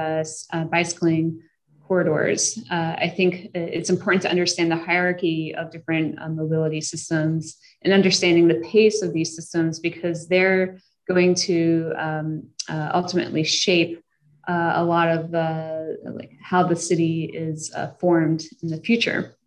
bicycling 0.70 1.40
corridors. 1.86 2.58
Uh, 2.70 2.96
I 2.98 3.08
think 3.08 3.50
it's 3.54 3.90
important 3.90 4.22
to 4.22 4.30
understand 4.30 4.70
the 4.70 4.76
hierarchy 4.76 5.54
of 5.54 5.70
different 5.70 6.20
uh, 6.20 6.28
mobility 6.28 6.80
systems 6.80 7.56
and 7.82 7.92
understanding 7.92 8.48
the 8.48 8.60
pace 8.72 9.00
of 9.02 9.14
these 9.14 9.34
systems 9.34 9.78
because 9.78 10.28
they're 10.28 10.78
going 11.08 11.34
to 11.34 11.92
um, 11.96 12.48
uh, 12.68 12.90
ultimately 12.92 13.44
shape 13.44 14.02
uh, 14.48 14.72
a 14.74 14.84
lot 14.84 15.08
of 15.08 15.30
the 15.30 15.98
like 16.04 16.32
how 16.42 16.62
the 16.62 16.76
city 16.76 17.24
is 17.24 17.72
uh, 17.74 17.92
formed 18.00 18.44
in 18.62 18.68
the 18.68 18.78
future. 18.78 19.37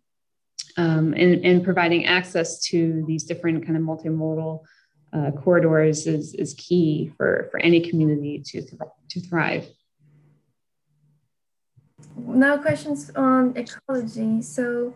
Um, 0.78 1.12
and, 1.12 1.44
and 1.44 1.62
providing 1.62 2.06
access 2.06 2.60
to 2.70 3.04
these 3.06 3.24
different 3.24 3.66
kind 3.66 3.76
of 3.76 3.82
multimodal 3.82 4.60
uh, 5.12 5.30
corridors 5.32 6.06
is, 6.06 6.32
is 6.34 6.54
key 6.54 7.12
for, 7.18 7.48
for 7.50 7.60
any 7.60 7.80
community 7.80 8.38
to, 8.38 8.62
th- 8.62 8.80
to 9.10 9.20
thrive 9.20 9.66
now 12.16 12.56
questions 12.56 13.10
on 13.16 13.56
ecology. 13.56 14.42
So 14.42 14.94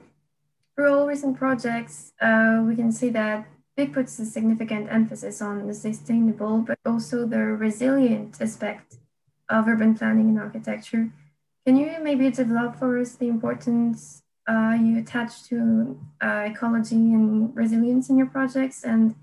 for 0.75 0.89
all 0.89 1.07
recent 1.07 1.37
projects, 1.39 2.13
uh, 2.21 2.63
we 2.67 2.77
can 2.77 2.93
see 2.93 3.11
that 3.11 3.47
BIG 3.77 3.93
puts 3.93 4.19
a 4.19 4.25
significant 4.25 4.89
emphasis 4.91 5.43
on 5.43 5.67
the 5.67 5.75
sustainable, 5.75 6.59
but 6.59 6.79
also 6.85 7.27
the 7.27 7.39
resilient 7.39 8.41
aspect 8.41 8.97
of 9.49 9.69
urban 9.69 9.95
planning 9.95 10.31
and 10.31 10.39
architecture. 10.39 11.11
Can 11.67 11.77
you 11.77 11.97
maybe 12.03 12.31
develop 12.31 12.77
for 12.77 12.99
us 12.99 13.15
the 13.15 13.29
importance 13.29 14.23
uh, 14.49 14.77
you 14.81 14.99
attach 14.99 15.45
to 15.45 15.99
uh, 16.21 16.49
ecology 16.51 16.97
and 16.97 17.55
resilience 17.57 18.09
in 18.11 18.17
your 18.17 18.27
projects? 18.27 18.85
And 18.85 19.15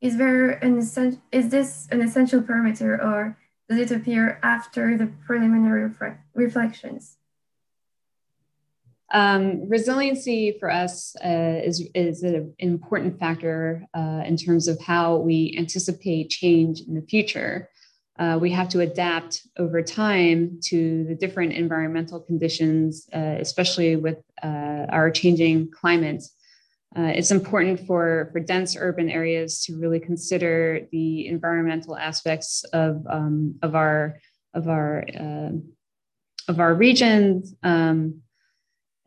is 0.00 0.16
there 0.16 0.50
an 0.50 0.78
is 0.78 1.48
this 1.48 1.88
an 1.90 2.00
essential 2.02 2.40
parameter, 2.40 3.02
or 3.02 3.36
does 3.68 3.78
it 3.78 3.90
appear 3.90 4.38
after 4.42 4.96
the 4.96 5.06
preliminary 5.26 5.90
reflections? 6.34 7.16
Um, 9.10 9.68
resiliency 9.68 10.56
for 10.60 10.70
us 10.70 11.16
uh, 11.24 11.62
is, 11.64 11.88
is 11.94 12.22
an 12.22 12.54
important 12.58 13.18
factor 13.18 13.86
uh, 13.94 14.22
in 14.26 14.36
terms 14.36 14.68
of 14.68 14.78
how 14.80 15.16
we 15.16 15.54
anticipate 15.56 16.28
change 16.28 16.82
in 16.82 16.94
the 16.94 17.02
future. 17.02 17.70
Uh, 18.18 18.38
we 18.40 18.50
have 18.50 18.68
to 18.68 18.80
adapt 18.80 19.46
over 19.58 19.80
time 19.82 20.58
to 20.62 21.04
the 21.04 21.14
different 21.14 21.52
environmental 21.52 22.20
conditions, 22.20 23.08
uh, 23.14 23.36
especially 23.38 23.96
with 23.96 24.18
uh, 24.42 24.86
our 24.88 25.10
changing 25.10 25.70
climate. 25.70 26.24
Uh, 26.96 27.12
it's 27.14 27.30
important 27.30 27.78
for, 27.86 28.30
for 28.32 28.40
dense 28.40 28.76
urban 28.76 29.08
areas 29.08 29.62
to 29.62 29.78
really 29.78 30.00
consider 30.00 30.86
the 30.90 31.28
environmental 31.28 31.96
aspects 31.96 32.64
of, 32.72 33.06
um, 33.08 33.54
of 33.62 33.74
our 33.74 34.18
of 34.54 34.66
our 34.66 35.04
of 36.48 36.60
our 36.60 36.74
regions. 36.74 37.54
Um, 37.62 38.22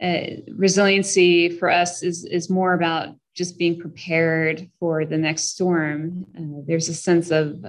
uh, 0.02 0.21
resiliency 0.56 1.50
for 1.50 1.69
us 1.69 2.02
is 2.02 2.26
is 2.26 2.50
more 2.50 2.74
about 2.74 3.10
just 3.36 3.58
being 3.58 3.80
prepared 3.80 4.69
for 4.80 5.06
the 5.06 5.17
next 5.17 5.52
storm. 5.52 6.26
Uh, 6.38 6.62
there's 6.65 6.89
a 6.89 6.93
sense 6.93 7.32
of 7.32 7.63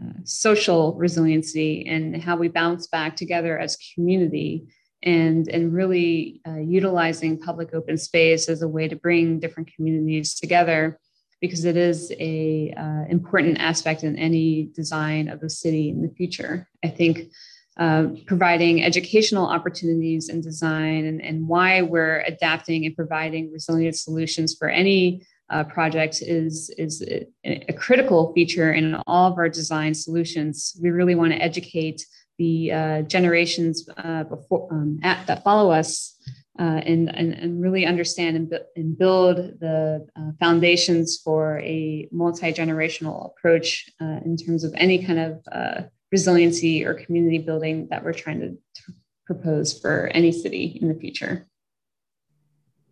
uh, 0.00 0.12
social 0.24 0.94
resiliency 0.94 1.86
and 1.86 2.22
how 2.22 2.36
we 2.36 2.48
bounce 2.48 2.86
back 2.86 3.16
together 3.16 3.58
as 3.58 3.76
community 3.94 4.66
and 5.02 5.48
and 5.48 5.74
really 5.74 6.40
uh, 6.46 6.58
utilizing 6.58 7.38
public 7.38 7.74
open 7.74 7.98
space 7.98 8.48
as 8.48 8.62
a 8.62 8.68
way 8.68 8.88
to 8.88 8.96
bring 8.96 9.40
different 9.40 9.70
communities 9.74 10.34
together 10.34 10.98
because 11.40 11.64
it 11.64 11.76
is 11.76 12.12
a 12.20 12.72
uh, 12.76 13.04
important 13.10 13.58
aspect 13.58 14.04
in 14.04 14.16
any 14.16 14.70
design 14.74 15.28
of 15.28 15.40
the 15.40 15.50
city 15.50 15.90
in 15.90 16.00
the 16.00 16.14
future. 16.14 16.68
I 16.84 16.88
think 16.88 17.32
uh, 17.78 18.08
providing 18.26 18.84
educational 18.84 19.46
opportunities 19.46 20.28
in 20.28 20.40
design 20.40 21.04
and, 21.04 21.20
and 21.20 21.48
why 21.48 21.82
we're 21.82 22.20
adapting 22.20 22.86
and 22.86 22.94
providing 22.94 23.50
resilient 23.50 23.96
solutions 23.96 24.54
for 24.54 24.68
any 24.68 25.26
uh, 25.50 25.64
project 25.64 26.22
is, 26.22 26.70
is 26.78 27.02
a, 27.02 27.26
a, 27.68 27.72
critical 27.72 28.32
feature 28.32 28.72
in 28.72 28.94
all 29.06 29.30
of 29.30 29.38
our 29.38 29.48
design 29.48 29.94
solutions. 29.94 30.76
We 30.80 30.90
really 30.90 31.14
want 31.14 31.32
to 31.32 31.42
educate 31.42 32.06
the 32.38 32.72
uh, 32.72 33.02
generations 33.02 33.86
uh, 33.98 34.24
before, 34.24 34.68
um, 34.72 34.98
at, 35.02 35.26
that 35.26 35.44
follow 35.44 35.70
us 35.70 36.16
uh, 36.58 36.80
and, 36.84 37.14
and, 37.14 37.32
and, 37.32 37.62
really 37.62 37.86
understand 37.86 38.36
and, 38.36 38.54
and 38.76 38.98
build 38.98 39.36
the 39.60 40.06
uh, 40.16 40.30
foundations 40.38 41.18
for 41.22 41.58
a 41.60 42.08
multi 42.12 42.52
generational 42.52 43.26
approach 43.26 43.90
uh, 44.00 44.20
in 44.24 44.36
terms 44.36 44.64
of 44.64 44.72
any 44.76 45.04
kind 45.04 45.18
of 45.18 45.40
uh, 45.50 45.82
resiliency 46.10 46.84
or 46.84 46.94
community 46.94 47.38
building 47.38 47.88
that 47.90 48.04
we're 48.04 48.12
trying 48.12 48.40
to, 48.40 48.50
to 48.50 48.92
propose 49.26 49.78
for 49.78 50.08
any 50.08 50.30
city 50.30 50.78
in 50.80 50.88
the 50.88 50.94
future. 50.94 51.46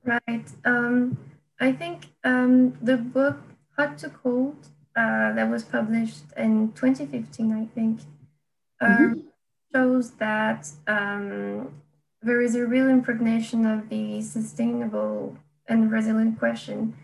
Right. 0.05 0.47
Um, 0.65 1.19
I 1.61 1.73
think 1.73 2.07
um, 2.25 2.79
the 2.81 2.97
book 2.97 3.37
Hot 3.77 3.99
to 3.99 4.09
Cold 4.09 4.57
uh, 4.97 5.33
that 5.35 5.51
was 5.51 5.63
published 5.63 6.25
in 6.37 6.73
2015, 6.73 7.53
I 7.53 7.67
think, 7.75 8.01
um, 8.81 8.91
mm-hmm. 8.91 9.21
shows 9.75 10.13
that 10.13 10.69
um, 10.87 11.71
there 12.23 12.41
is 12.41 12.55
a 12.55 12.67
real 12.67 12.89
impregnation 12.89 13.67
of 13.67 13.91
the 13.91 14.23
sustainable 14.23 15.37
and 15.69 15.93
resilient 15.93 16.39
question. 16.39 16.95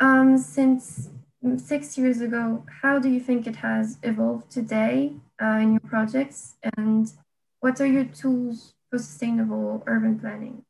Um, 0.00 0.38
since 0.38 1.10
six 1.56 1.98
years 1.98 2.20
ago, 2.20 2.64
how 2.82 3.00
do 3.00 3.08
you 3.08 3.20
think 3.20 3.46
it 3.46 3.56
has 3.56 3.98
evolved 4.04 4.50
today 4.50 5.12
uh, 5.42 5.58
in 5.60 5.72
your 5.72 5.80
projects? 5.80 6.54
And 6.76 7.12
what 7.60 7.80
are 7.80 7.86
your 7.86 8.04
tools 8.04 8.74
for 8.90 8.98
sustainable 8.98 9.82
urban 9.86 10.18
planning? 10.20 10.64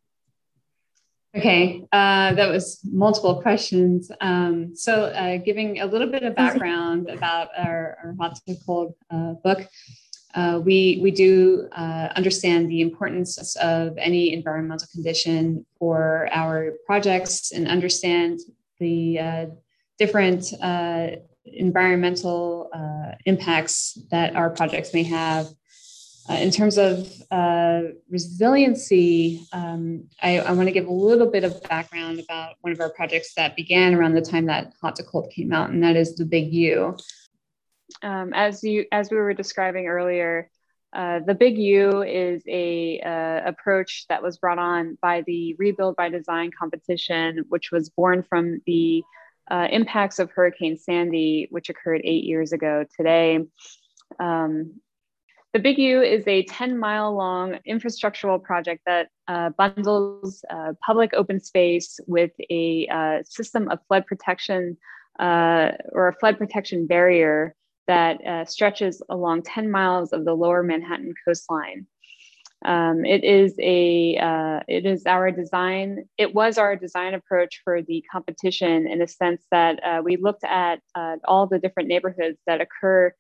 Okay, 1.35 1.83
uh, 1.93 2.35
that 2.35 2.51
was 2.51 2.81
multiple 2.85 3.41
questions. 3.41 4.11
Um, 4.21 4.77
so, 4.77 5.05
uh, 5.05 5.39
giving 5.39 5.81
a 5.81 5.87
little 5.87 6.09
bit 6.09 6.25
of 6.25 6.35
background 6.35 7.09
about 7.09 7.49
our, 7.57 7.97
our 8.05 8.15
hot 8.21 8.39
to 8.47 8.55
cold 8.67 8.95
uh, 9.11 9.33
book, 9.43 9.67
uh, 10.35 10.61
we 10.63 10.99
we 11.03 11.11
do 11.11 11.69
uh, 11.73 12.09
understand 12.17 12.71
the 12.71 12.83
importance 12.83 13.57
of 13.57 13.97
any 13.97 14.35
environmental 14.35 14.89
condition 14.93 15.65
for 15.79 16.29
our 16.33 16.75
projects 16.85 17.51
and 17.51 17.67
understand 17.67 18.41
the 18.79 19.19
uh, 19.19 19.47
different 19.99 20.53
environmental 21.45 22.71
impacts 23.25 23.99
that 24.11 24.37
our 24.37 24.51
projects 24.51 24.93
may 24.93 25.03
have 25.03 25.49
uh, 26.33 26.37
in 26.37 26.51
terms 26.51 26.79
of 26.79 27.07
uh, 27.31 27.83
resiliency, 28.09 29.47
um, 29.53 30.05
I, 30.23 30.39
I 30.39 30.53
want 30.53 30.67
to 30.67 30.73
give 30.73 30.87
a 30.87 30.93
little 30.93 31.31
bit 31.31 31.45
of 31.45 31.63
background 31.65 32.21
about 32.21 32.55
one 32.63 32.73
of 32.73 32.81
our 32.81 32.89
projects 32.89 33.35
that 33.35 33.55
began 33.55 33.95
around 33.95 34.15
the 34.15 34.23
time 34.23 34.47
that 34.47 34.73
Hot 34.81 34.97
to 34.97 35.03
Cold 35.03 35.31
came 35.31 35.53
out, 35.53 35.71
and 35.71 35.83
that 35.83 35.97
is 35.97 36.17
the 36.17 36.25
Big 36.25 36.53
U. 36.55 36.97
Um, 38.03 38.33
as 38.33 38.65
you 38.65 38.87
as 38.93 39.11
we 39.11 39.19
were 39.19 39.35
describing 39.35 39.87
earlier, 39.87 40.49
uh, 40.95 41.21
the 41.27 41.35
Big 41.35 41.59
U 41.59 42.03
is 42.03 42.43
a 42.49 43.01
uh, 43.01 43.49
approach 43.49 44.07
that 44.09 44.23
was 44.23 44.39
brought 44.39 44.59
on 44.59 44.97
by 45.03 45.23
the 45.27 45.55
Rebuild 45.59 45.97
by 45.97 46.09
Design 46.09 46.51
competition, 46.59 47.45
which 47.51 47.71
was 47.71 47.91
born 47.91 48.23
from 48.23 48.63
the 48.65 49.03
uh, 49.51 49.69
impacts 49.71 50.19
of 50.19 50.31
Hurricane 50.31 50.79
Sandy, 50.79 51.49
which 51.51 51.69
occurred 51.69 52.01
eight 52.05 52.25
years 52.25 52.53
ago 52.53 52.87
today. 52.97 53.41
Um, 54.19 54.81
the 55.53 55.59
Big 55.59 55.79
U 55.79 56.01
is 56.01 56.27
a 56.27 56.45
10 56.45 56.79
mile 56.79 57.15
long 57.15 57.59
infrastructural 57.69 58.43
project 58.43 58.83
that 58.87 59.09
uh, 59.29 59.51
bundles 59.51 60.43
uh, 60.49 60.73
public 60.85 61.13
open 61.13 61.41
space 61.41 62.01
with 62.07 62.31
a 62.51 62.89
uh, 62.89 63.23
system 63.25 63.69
of 63.69 63.79
flood 63.87 64.07
protection 64.07 64.79
uh, 65.21 65.73
or 65.93 66.09
a 66.09 66.15
flood 66.15 66.39
protection 66.39 66.87
barrier 66.87 67.55
that 67.87 68.27
uh, 68.27 68.47
stretches 68.47 69.03
along 69.11 69.43
10 69.43 69.71
miles 69.71 70.13
of 70.15 70.25
the 70.25 70.33
lower 70.33 70.63
Manhattan 70.63 71.13
coastline. 71.27 71.87
Um, 72.65 73.05
it 73.05 73.23
is 73.23 73.55
a 73.59 74.17
uh, 74.17 74.61
it 74.69 74.87
is 74.87 75.05
our 75.05 75.31
design. 75.31 76.05
It 76.17 76.33
was 76.33 76.57
our 76.57 76.77
design 76.77 77.13
approach 77.13 77.61
for 77.63 77.83
the 77.83 78.03
competition 78.11 78.87
in 78.87 79.03
a 79.03 79.09
sense 79.09 79.43
that 79.51 79.81
we 80.03 80.17
looked 80.17 80.45
at 80.45 80.81
all 81.25 81.47
the 81.47 81.59
different 81.59 81.91
neighborhoods 81.91 82.39
that 82.47 82.63
occur 82.63 83.13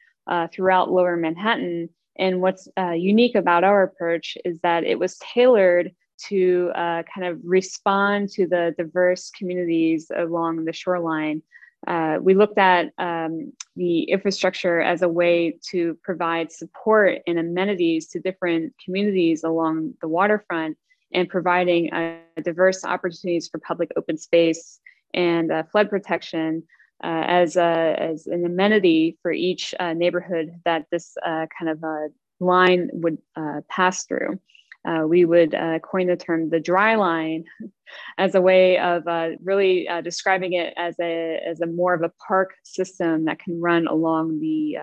throughout 0.53 0.91
Lower 0.91 1.17
Manhattan 1.17 1.91
and 2.17 2.41
what's 2.41 2.69
uh, 2.79 2.91
unique 2.91 3.35
about 3.35 3.65
our 3.65 3.83
approach 3.83 4.37
is 4.45 4.59
that 4.61 4.85
it 4.85 4.99
was 4.99 5.19
tailored 5.19 5.93
to 6.29 6.71
uh, 6.75 7.03
kind 7.13 7.27
of 7.27 7.41
respond 7.43 8.29
to 8.31 8.47
the 8.47 8.75
diverse 8.77 9.31
communities 9.31 10.11
along 10.15 10.65
the 10.65 10.73
shoreline. 10.73 11.43
Uh, 11.87 12.19
we 12.21 12.35
looked 12.35 12.59
at 12.59 12.93
um, 12.99 13.53
the 13.75 14.03
infrastructure 14.03 14.81
as 14.81 15.03
a 15.03 15.09
way 15.09 15.59
to 15.71 15.99
provide 16.05 16.53
support 16.53 17.19
and 17.27 17.39
amenities 17.39 18.07
to 18.07 18.21
different 18.21 18.73
communities 18.85 19.43
along 19.43 19.93
the 20.01 20.07
waterfront 20.07 20.77
and 21.13 21.29
providing 21.29 21.93
uh, 21.93 22.19
diverse 22.43 22.85
opportunities 22.85 23.49
for 23.49 23.59
public 23.59 23.91
open 23.97 24.17
space 24.17 24.79
and 25.13 25.51
uh, 25.51 25.63
flood 25.65 25.91
protection 25.91 26.63
uh, 27.03 27.25
as, 27.27 27.57
a, 27.57 27.97
as 27.99 28.27
an 28.27 28.45
amenity 28.45 29.19
for 29.23 29.33
each 29.33 29.75
uh, 29.81 29.93
neighborhood 29.93 30.53
that 30.65 30.87
this 30.91 31.17
uh, 31.25 31.47
kind 31.59 31.71
of 31.71 31.83
line 32.41 32.91
would 32.93 33.19
uh, 33.37 33.61
pass 33.69 34.05
through. 34.05 34.41
Uh, 34.85 35.07
we 35.07 35.25
would 35.25 35.55
uh, 35.55 35.79
coin 35.79 36.09
the 36.09 36.17
term 36.17 36.51
the 36.51 36.59
dry 36.59 36.97
line 36.97 37.45
as 38.19 38.35
a 38.35 38.41
way 38.41 38.79
of 38.79 39.05
really 39.45 39.89
describing 40.03 40.55
it 40.55 40.75
as 40.77 40.97
a, 41.01 41.41
as 41.47 41.61
a 41.61 41.67
more 41.67 41.95
of 41.95 42.03
a 42.03 42.13
park 42.27 42.55
system 42.65 43.27
that 43.27 43.39
can 43.39 43.61
run 43.61 43.87
along 43.87 44.41
the 44.41 44.77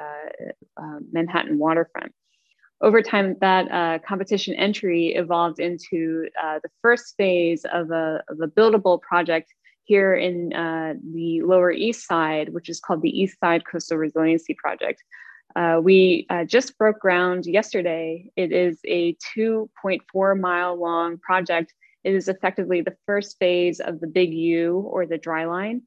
Manhattan 1.11 1.57
waterfront 1.57 2.13
over 2.81 3.01
time, 3.01 3.35
that 3.41 3.71
uh, 3.71 3.99
competition 4.07 4.55
entry 4.55 5.09
evolved 5.15 5.59
into 5.59 6.27
uh, 6.41 6.59
the 6.63 6.69
first 6.81 7.15
phase 7.17 7.65
of 7.65 7.91
a, 7.91 8.23
of 8.29 8.39
a 8.41 8.47
buildable 8.47 9.01
project 9.01 9.53
here 9.89 10.13
in 10.13 10.53
uh, 10.53 10.93
the 11.15 11.41
Lower 11.41 11.71
East 11.71 12.05
Side, 12.05 12.53
which 12.53 12.69
is 12.69 12.79
called 12.79 13.01
the 13.01 13.09
East 13.09 13.39
Side 13.39 13.63
Coastal 13.65 13.97
Resiliency 13.97 14.53
Project. 14.53 15.03
Uh, 15.55 15.79
we 15.81 16.27
uh, 16.29 16.45
just 16.45 16.77
broke 16.77 16.99
ground 16.99 17.47
yesterday. 17.47 18.29
It 18.35 18.51
is 18.51 18.79
a 18.85 19.17
2.4 19.35 20.39
mile 20.39 20.79
long 20.79 21.17
project. 21.17 21.73
It 22.03 22.13
is 22.13 22.27
effectively 22.27 22.81
the 22.81 22.95
first 23.07 23.39
phase 23.39 23.79
of 23.79 23.99
the 23.99 24.05
Big 24.05 24.31
U 24.31 24.77
or 24.77 25.07
the 25.07 25.17
dry 25.17 25.45
line. 25.45 25.81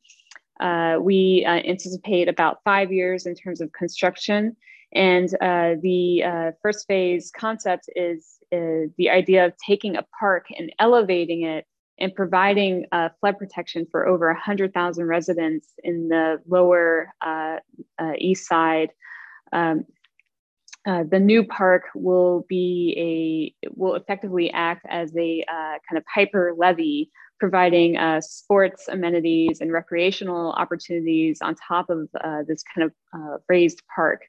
Uh, 0.58 0.98
we 1.00 1.44
uh, 1.46 1.52
anticipate 1.52 2.28
about 2.28 2.58
five 2.64 2.90
years 2.90 3.24
in 3.24 3.36
terms 3.36 3.60
of 3.60 3.70
construction. 3.70 4.56
And 4.92 5.32
uh, 5.34 5.76
the 5.80 6.52
first 6.60 6.88
phase 6.88 7.30
concept 7.30 7.88
is 7.94 8.38
the 8.50 9.10
idea 9.10 9.46
of 9.46 9.54
taking 9.64 9.96
a 9.96 10.04
park 10.18 10.46
and 10.58 10.72
elevating 10.80 11.44
it 11.44 11.66
and 11.98 12.14
providing 12.14 12.86
uh, 12.92 13.10
flood 13.20 13.38
protection 13.38 13.86
for 13.90 14.06
over 14.06 14.26
100,000 14.28 15.04
residents 15.06 15.68
in 15.82 16.08
the 16.08 16.40
lower 16.46 17.12
uh, 17.20 17.56
uh, 17.98 18.12
east 18.18 18.46
side. 18.46 18.90
Um, 19.52 19.84
uh, 20.84 21.04
the 21.08 21.20
new 21.20 21.44
park 21.44 21.84
will 21.94 22.44
be 22.48 23.54
a 23.64 23.70
will 23.76 23.94
effectively 23.94 24.50
act 24.50 24.84
as 24.88 25.14
a 25.16 25.44
uh, 25.48 25.78
kind 25.88 25.96
of 25.96 26.02
hyper 26.12 26.54
levee, 26.56 27.08
providing 27.38 27.96
uh, 27.96 28.20
sports 28.20 28.88
amenities 28.88 29.60
and 29.60 29.72
recreational 29.72 30.50
opportunities 30.52 31.40
on 31.40 31.54
top 31.54 31.88
of 31.88 32.08
this 32.48 32.64
kind 32.74 32.90
of 32.90 33.40
raised 33.48 33.80
park. 33.94 34.22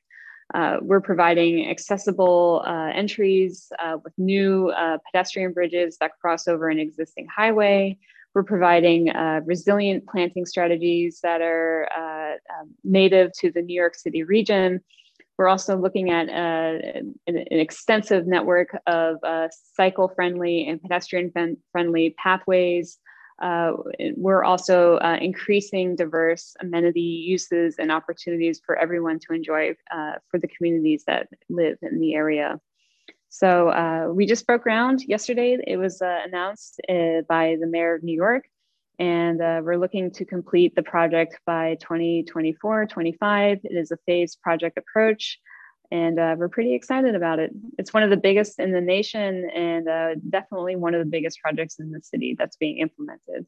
Uh, 0.53 0.77
we're 0.81 1.01
providing 1.01 1.67
accessible 1.69 2.63
uh, 2.67 2.91
entries 2.93 3.71
uh, 3.79 3.97
with 4.03 4.13
new 4.17 4.69
uh, 4.69 4.97
pedestrian 5.05 5.51
bridges 5.51 5.97
that 5.99 6.11
cross 6.21 6.47
over 6.47 6.69
an 6.69 6.79
existing 6.79 7.27
highway. 7.35 7.97
We're 8.35 8.43
providing 8.43 9.09
uh, 9.09 9.41
resilient 9.45 10.07
planting 10.07 10.45
strategies 10.45 11.19
that 11.21 11.41
are 11.41 11.87
um, 11.97 12.69
native 12.83 13.31
to 13.39 13.51
the 13.51 13.61
New 13.61 13.75
York 13.75 13.95
City 13.95 14.23
region. 14.23 14.81
We're 15.37 15.47
also 15.47 15.75
looking 15.75 16.11
at 16.11 16.29
an, 16.29 17.15
an, 17.25 17.45
extensive 17.49 18.27
network 18.27 18.77
of 18.85 19.17
cycle 19.75 20.07
friendly 20.07 20.67
and 20.67 20.79
pedestrian 20.79 21.31
friendly 21.71 22.15
pathways 22.17 22.99
uh, 23.41 23.73
we're 24.15 24.43
also 24.43 24.97
uh, 24.97 25.17
increasing 25.19 25.95
diverse 25.95 26.55
amenity 26.61 27.01
uses 27.01 27.75
and 27.79 27.91
opportunities 27.91 28.61
for 28.65 28.77
everyone 28.77 29.19
to 29.19 29.33
enjoy 29.33 29.75
uh, 29.91 30.13
for 30.29 30.39
the 30.39 30.47
communities 30.47 31.03
that 31.07 31.27
live 31.49 31.77
in 31.81 31.99
the 31.99 32.13
area. 32.15 32.59
So 33.29 33.69
uh, 33.69 34.09
we 34.13 34.27
just 34.27 34.45
broke 34.45 34.63
ground 34.63 35.03
yesterday. 35.07 35.57
It 35.65 35.77
was 35.77 36.01
uh, 36.01 36.19
announced 36.23 36.79
uh, 36.87 37.21
by 37.27 37.57
the 37.59 37.67
mayor 37.67 37.95
of 37.95 38.03
New 38.03 38.15
York, 38.15 38.45
and 38.99 39.39
we're 39.39 39.77
looking 39.77 40.11
to 40.11 40.25
complete 40.25 40.75
the 40.75 40.83
project 40.83 41.39
by 41.45 41.77
2024, 41.81 42.85
25. 42.85 43.59
It 43.63 43.75
is 43.75 43.91
a 43.91 43.97
phased 44.05 44.39
project 44.41 44.77
approach 44.77 45.39
and 45.93 46.17
uh, 46.17 46.35
we're 46.39 46.49
pretty 46.49 46.73
excited 46.73 47.13
about 47.13 47.37
it. 47.37 47.51
It's 47.77 47.93
one 47.93 48.01
of 48.01 48.09
the 48.09 48.17
biggest 48.17 48.59
in 48.59 48.71
the 48.71 48.81
nation 48.81 49.47
and 49.53 49.87
uh, 49.87 50.15
definitely 50.27 50.75
one 50.75 50.95
of 50.95 50.99
the 50.99 51.09
biggest 51.09 51.39
projects 51.39 51.77
in 51.79 51.91
the 51.91 52.01
city 52.01 52.35
that's 52.37 52.57
being 52.57 52.79
implemented. 52.79 53.45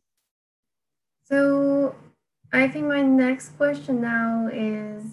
So, 1.24 1.96
I 2.54 2.68
think 2.68 2.86
my 2.86 3.02
next 3.02 3.58
question 3.58 4.00
now 4.00 4.48
is 4.54 5.06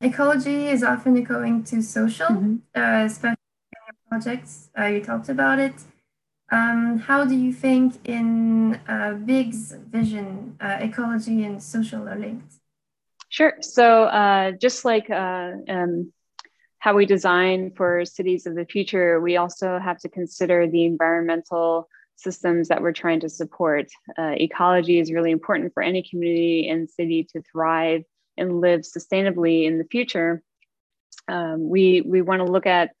ecology 0.00 0.68
is 0.68 0.84
often 0.84 1.20
going 1.24 1.64
to 1.64 1.82
social, 1.82 2.28
mm-hmm. 2.28 2.56
uh, 2.80 3.04
especially 3.04 3.48
in 3.72 3.80
your 3.88 3.96
projects. 4.08 4.70
Uh, 4.78 4.84
you 4.84 5.02
talked 5.02 5.28
about 5.28 5.58
it. 5.58 5.74
Um, 6.52 6.98
how 7.00 7.24
do 7.24 7.34
you 7.34 7.52
think 7.52 7.96
in 8.04 8.76
uh, 8.86 9.14
Big's 9.14 9.72
vision, 9.72 10.56
uh, 10.60 10.76
ecology 10.80 11.42
and 11.42 11.60
social 11.60 12.08
are 12.08 12.16
linked? 12.16 12.52
Sure. 13.28 13.54
So, 13.60 14.54
just 14.60 14.84
like 14.84 15.10
um, 15.10 16.12
how 16.78 16.94
we 16.94 17.06
design 17.06 17.72
for 17.76 18.04
cities 18.04 18.46
of 18.46 18.54
the 18.54 18.64
future, 18.64 19.20
we 19.20 19.36
also 19.36 19.78
have 19.78 19.98
to 20.00 20.08
consider 20.08 20.68
the 20.68 20.84
environmental 20.84 21.88
systems 22.16 22.68
that 22.68 22.82
we're 22.82 22.92
trying 22.92 23.20
to 23.20 23.28
support. 23.28 23.88
Uh, 24.18 24.34
ecology 24.36 24.98
is 24.98 25.12
really 25.12 25.30
important 25.30 25.72
for 25.74 25.82
any 25.82 26.02
community 26.02 26.68
and 26.68 26.88
city 26.88 27.26
to 27.32 27.42
thrive 27.42 28.02
and 28.36 28.60
live 28.60 28.80
sustainably 28.80 29.66
in 29.66 29.78
the 29.78 29.84
future. 29.84 30.42
Um, 31.28 31.68
we 31.68 32.02
we 32.02 32.22
want 32.22 32.40
to 32.44 32.52
look 32.52 32.66
at 32.66 32.92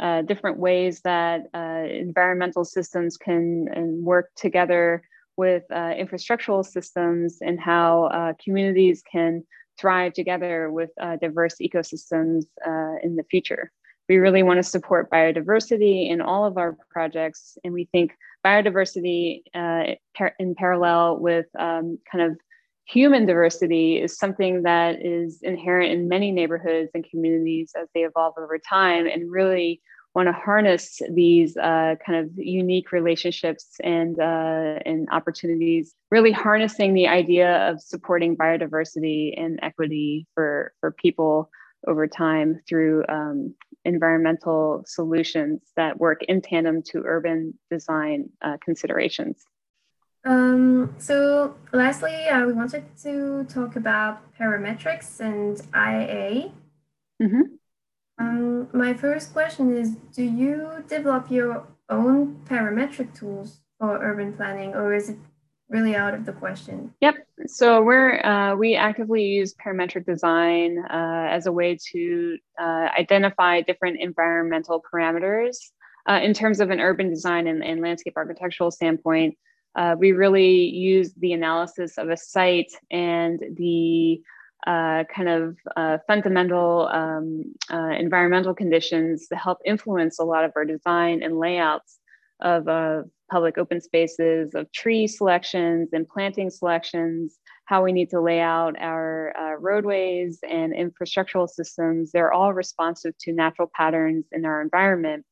uh, 0.00 0.22
different 0.22 0.58
ways 0.58 1.00
that 1.02 1.42
uh, 1.54 1.84
environmental 1.88 2.64
systems 2.64 3.16
can 3.16 3.68
work 4.04 4.30
together 4.36 5.02
with 5.36 5.64
uh, 5.70 5.92
infrastructural 5.94 6.64
systems 6.64 7.38
and 7.40 7.60
how 7.60 8.04
uh, 8.04 8.32
communities 8.42 9.02
can 9.10 9.44
thrive 9.78 10.12
together 10.12 10.70
with 10.70 10.90
uh, 11.00 11.16
diverse 11.16 11.56
ecosystems 11.60 12.44
uh, 12.66 12.96
in 13.02 13.16
the 13.16 13.24
future. 13.30 13.70
we 14.08 14.16
really 14.16 14.42
want 14.42 14.58
to 14.58 14.62
support 14.62 15.10
biodiversity 15.10 16.10
in 16.10 16.20
all 16.20 16.44
of 16.44 16.56
our 16.58 16.76
projects. 16.90 17.58
And 17.64 17.72
we 17.72 17.88
think 17.92 18.12
biodiversity 18.44 19.42
uh, 19.54 19.94
in 20.38 20.54
parallel 20.54 21.18
with 21.18 21.46
um, 21.58 21.98
kind 22.10 22.30
of 22.30 22.38
human 22.86 23.26
diversity 23.26 24.00
is 24.00 24.16
something 24.16 24.62
that 24.62 25.04
is 25.04 25.40
inherent 25.42 25.92
in 25.92 26.08
many 26.08 26.30
neighborhoods 26.30 26.90
and 26.94 27.04
communities 27.10 27.72
as 27.80 27.88
they 27.94 28.04
evolve 28.04 28.34
over 28.38 28.58
time 28.58 29.06
and 29.06 29.30
really 29.30 29.80
want 30.16 30.28
to 30.28 30.32
harness 30.32 31.02
these 31.10 31.58
uh, 31.58 31.94
kind 32.04 32.18
of 32.24 32.30
unique 32.38 32.90
relationships 32.90 33.76
and 33.84 34.18
uh, 34.18 34.80
and 34.86 35.06
opportunities 35.12 35.94
really 36.10 36.32
harnessing 36.32 36.94
the 36.94 37.06
idea 37.06 37.68
of 37.68 37.82
supporting 37.82 38.34
biodiversity 38.34 39.38
and 39.38 39.60
equity 39.62 40.26
for 40.34 40.72
for 40.80 40.90
people 40.90 41.50
over 41.86 42.06
time 42.06 42.58
through 42.66 43.04
um, 43.10 43.54
environmental 43.84 44.82
solutions 44.86 45.60
that 45.76 46.00
work 46.00 46.22
in 46.22 46.40
tandem 46.40 46.82
to 46.82 47.02
urban 47.04 47.52
design 47.70 48.30
uh, 48.40 48.56
considerations. 48.64 49.44
Um, 50.24 50.94
so 50.98 51.54
lastly, 51.72 52.16
uh, 52.24 52.46
we 52.46 52.54
wanted 52.54 52.84
to 53.02 53.44
talk 53.50 53.76
about 53.76 54.22
parametrics 54.40 55.20
and 55.20 55.60
IA. 55.74 56.50
Mm-hmm. 57.22 57.55
Um, 58.18 58.68
my 58.72 58.94
first 58.94 59.32
question 59.32 59.76
is, 59.76 59.96
do 60.14 60.22
you 60.22 60.84
develop 60.88 61.30
your 61.30 61.66
own 61.88 62.36
parametric 62.44 63.14
tools 63.14 63.60
for 63.78 64.02
urban 64.02 64.32
planning 64.32 64.74
or 64.74 64.94
is 64.94 65.10
it 65.10 65.18
really 65.68 65.94
out 65.94 66.14
of 66.14 66.24
the 66.24 66.32
question? 66.32 66.94
Yep. 67.00 67.16
So 67.46 67.82
we're 67.82 68.24
uh, 68.24 68.56
we 68.56 68.74
actively 68.74 69.24
use 69.24 69.54
parametric 69.54 70.06
design 70.06 70.78
uh, 70.90 71.28
as 71.30 71.46
a 71.46 71.52
way 71.52 71.76
to 71.92 72.38
uh, 72.58 72.88
identify 72.98 73.60
different 73.60 74.00
environmental 74.00 74.82
parameters 74.82 75.56
uh, 76.08 76.20
in 76.22 76.32
terms 76.32 76.60
of 76.60 76.70
an 76.70 76.80
urban 76.80 77.10
design 77.10 77.46
and, 77.48 77.62
and 77.62 77.82
landscape 77.82 78.14
architectural 78.16 78.70
standpoint 78.70 79.36
uh, 79.76 79.94
we 79.98 80.12
really 80.12 80.68
use 80.70 81.12
the 81.18 81.32
analysis 81.32 81.98
of 81.98 82.08
a 82.08 82.16
site 82.16 82.72
and 82.90 83.42
the 83.56 84.20
uh, 84.66 85.04
kind 85.04 85.28
of 85.28 85.56
uh, 85.76 85.98
fundamental 86.06 86.88
um, 86.92 87.44
uh, 87.72 87.90
environmental 87.98 88.54
conditions 88.54 89.28
to 89.28 89.36
help 89.36 89.58
influence 89.64 90.18
a 90.18 90.24
lot 90.24 90.44
of 90.44 90.52
our 90.56 90.64
design 90.64 91.22
and 91.22 91.38
layouts 91.38 91.98
of 92.40 92.68
uh, 92.68 93.02
public 93.30 93.58
open 93.58 93.80
spaces, 93.80 94.54
of 94.54 94.70
tree 94.72 95.06
selections 95.06 95.90
and 95.92 96.08
planting 96.08 96.50
selections, 96.50 97.38
how 97.64 97.82
we 97.82 97.92
need 97.92 98.10
to 98.10 98.20
lay 98.20 98.40
out 98.40 98.74
our 98.80 99.36
uh, 99.36 99.54
roadways 99.58 100.38
and 100.48 100.72
infrastructural 100.72 101.48
systems. 101.48 102.12
They're 102.12 102.32
all 102.32 102.52
responsive 102.52 103.14
to 103.20 103.32
natural 103.32 103.70
patterns 103.74 104.26
in 104.32 104.44
our 104.44 104.60
environment. 104.62 105.24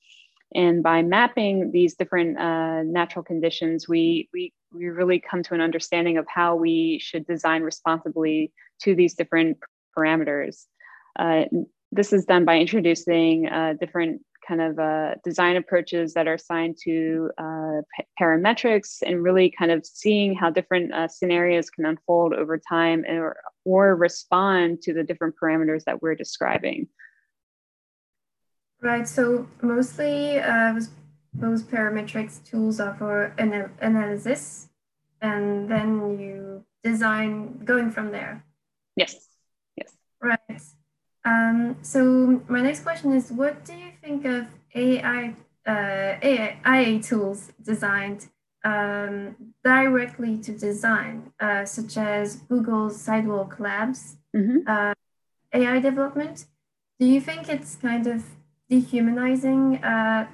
And 0.55 0.83
by 0.83 1.03
mapping 1.03 1.73
these 1.73 1.95
different 1.95 2.39
uh, 2.39 2.83
natural 2.83 3.25
conditions, 3.25 3.89
we, 3.89 4.29
we, 4.33 4.53
we 4.73 4.87
really 4.87 5.21
come 5.21 5.43
to 5.45 5.55
an 5.55 5.61
understanding 5.61 6.17
of 6.17 6.27
how 6.29 6.55
we 6.55 6.99
should 7.03 7.27
design 7.27 7.63
responsibly 7.63 8.53
to 8.83 8.95
these 8.95 9.15
different 9.15 9.59
parameters. 9.97 10.65
Uh, 11.19 11.45
this 11.93 12.13
is 12.13 12.25
done 12.25 12.45
by 12.45 12.59
introducing 12.59 13.49
uh, 13.49 13.75
different 13.81 14.21
kind 14.47 14.61
of 14.61 14.79
uh, 14.79 15.15
design 15.25 15.57
approaches 15.57 16.15
that 16.15 16.29
are 16.29 16.35
assigned 16.35 16.77
to 16.85 17.31
uh, 17.39 17.81
parametrics 18.21 18.99
and 19.05 19.23
really 19.23 19.53
kind 19.59 19.71
of 19.71 19.87
seeing 19.87 20.35
how 20.35 20.51
different 20.51 20.93
uh, 20.93 21.09
scenarios 21.09 21.71
can 21.71 21.87
unfold 21.87 22.35
over 22.35 22.59
time 22.59 23.05
or, 23.09 23.37
or 23.65 23.97
respond 23.97 24.83
to 24.83 24.93
the 24.93 25.03
different 25.03 25.35
parameters 25.41 25.85
that 25.85 26.03
we're 26.03 26.15
describing. 26.15 26.87
Right. 28.85 29.09
So 29.09 29.49
mostly 29.63 30.39
uh, 30.39 30.79
those 31.33 31.63
parametrics 31.63 32.45
tools 32.45 32.79
are 32.81 32.95
for 32.95 33.33
an 33.39 33.71
analysis, 33.81 34.69
and 35.23 35.71
then 35.71 36.19
you 36.21 36.67
design 36.83 37.65
going 37.65 37.91
from 37.91 38.13
there. 38.13 38.45
Yes. 38.95 39.27
Yes. 39.75 39.97
Right. 40.21 40.61
Um, 41.25 41.77
so 41.81 42.43
my 42.47 42.61
next 42.61 42.81
question 42.81 43.15
is, 43.15 43.33
what 43.33 43.65
do 43.65 43.73
you 43.73 43.91
think 44.03 44.27
of 44.27 44.49
AI 44.75 45.35
uh, 45.67 46.19
AI, 46.21 46.59
AI 46.67 46.99
tools 46.99 47.53
designed 47.63 48.29
um, 48.65 49.35
directly 49.65 50.37
to 50.41 50.53
design, 50.53 51.33
uh, 51.41 51.65
such 51.65 51.97
as 51.97 52.37
Google's 52.37 53.01
Sidewalk 53.01 53.59
Labs 53.59 54.19
mm-hmm. 54.37 54.59
uh, 54.67 54.93
AI 55.55 55.81
development? 55.81 56.45
Do 57.01 57.07
you 57.07 57.23
think 57.23 57.49
it's 57.49 57.77
kind 57.77 58.07
of 58.07 58.25
dehumanizing 58.69 59.83
uh, 59.85 60.27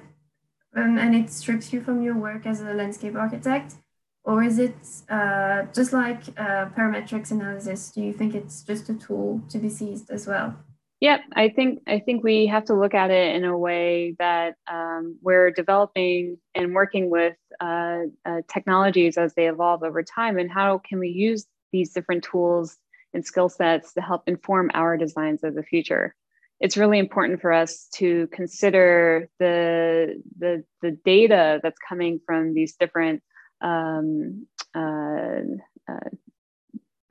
um, 0.75 0.97
and 0.97 1.15
it 1.15 1.29
strips 1.29 1.73
you 1.73 1.81
from 1.81 2.01
your 2.01 2.15
work 2.15 2.45
as 2.45 2.61
a 2.61 2.73
landscape 2.73 3.15
architect? 3.15 3.75
Or 4.23 4.43
is 4.43 4.59
it 4.59 4.75
uh, 5.09 5.63
just 5.73 5.93
like 5.93 6.21
uh, 6.37 6.67
parametrics 6.77 7.31
analysis? 7.31 7.89
Do 7.89 8.01
you 8.01 8.13
think 8.13 8.35
it's 8.35 8.61
just 8.61 8.89
a 8.89 8.93
tool 8.93 9.41
to 9.49 9.57
be 9.57 9.67
seized 9.69 10.11
as 10.11 10.27
well? 10.27 10.55
Yep, 10.99 11.21
I 11.33 11.49
think 11.49 11.81
I 11.87 11.97
think 11.97 12.23
we 12.23 12.45
have 12.45 12.65
to 12.65 12.75
look 12.75 12.93
at 12.93 13.09
it 13.09 13.35
in 13.35 13.43
a 13.43 13.57
way 13.57 14.15
that 14.19 14.53
um, 14.71 15.17
we're 15.23 15.49
developing 15.49 16.37
and 16.53 16.75
working 16.75 17.09
with 17.09 17.35
uh, 17.59 18.01
uh, 18.23 18.41
technologies 18.47 19.17
as 19.17 19.33
they 19.33 19.49
evolve 19.49 19.81
over 19.81 20.03
time, 20.03 20.37
and 20.37 20.51
how 20.51 20.77
can 20.77 20.99
we 20.99 21.09
use 21.09 21.47
these 21.71 21.91
different 21.91 22.23
tools 22.23 22.77
and 23.15 23.25
skill 23.25 23.49
sets 23.49 23.93
to 23.93 24.01
help 24.01 24.21
inform 24.27 24.69
our 24.75 24.95
designs 24.95 25.43
of 25.43 25.55
the 25.55 25.63
future 25.63 26.15
it's 26.61 26.77
really 26.77 26.99
important 26.99 27.41
for 27.41 27.51
us 27.51 27.87
to 27.95 28.27
consider 28.27 29.27
the 29.39 30.21
the, 30.37 30.63
the 30.81 30.91
data 31.03 31.59
that's 31.63 31.79
coming 31.87 32.19
from 32.25 32.53
these 32.53 32.75
different 32.75 33.23
um, 33.61 34.45
uh, 34.75 35.41
uh, 35.89 36.09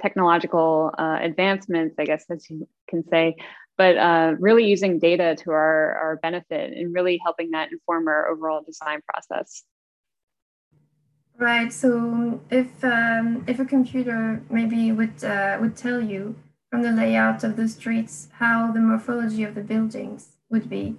technological 0.00 0.92
uh, 0.96 1.18
advancements, 1.20 1.96
I 1.98 2.04
guess, 2.04 2.24
as 2.30 2.48
you 2.48 2.66
can 2.88 3.06
say, 3.08 3.36
but 3.76 3.96
uh, 3.98 4.34
really 4.38 4.64
using 4.64 4.98
data 4.98 5.36
to 5.40 5.50
our, 5.50 5.94
our 5.96 6.16
benefit 6.22 6.72
and 6.72 6.94
really 6.94 7.20
helping 7.22 7.50
that 7.50 7.70
inform 7.72 8.08
our 8.08 8.28
overall 8.28 8.62
design 8.62 9.00
process. 9.06 9.64
Right. 11.38 11.72
So 11.72 12.40
if 12.50 12.84
um, 12.84 13.44
if 13.48 13.58
a 13.58 13.64
computer 13.64 14.42
maybe 14.50 14.92
would 14.92 15.24
uh, 15.24 15.56
would 15.60 15.76
tell 15.76 16.00
you 16.00 16.36
from 16.70 16.82
the 16.82 16.92
layout 16.92 17.42
of 17.42 17.56
the 17.56 17.68
streets 17.68 18.28
how 18.38 18.70
the 18.70 18.80
morphology 18.80 19.42
of 19.42 19.54
the 19.54 19.60
buildings 19.60 20.36
would 20.48 20.70
be. 20.70 20.96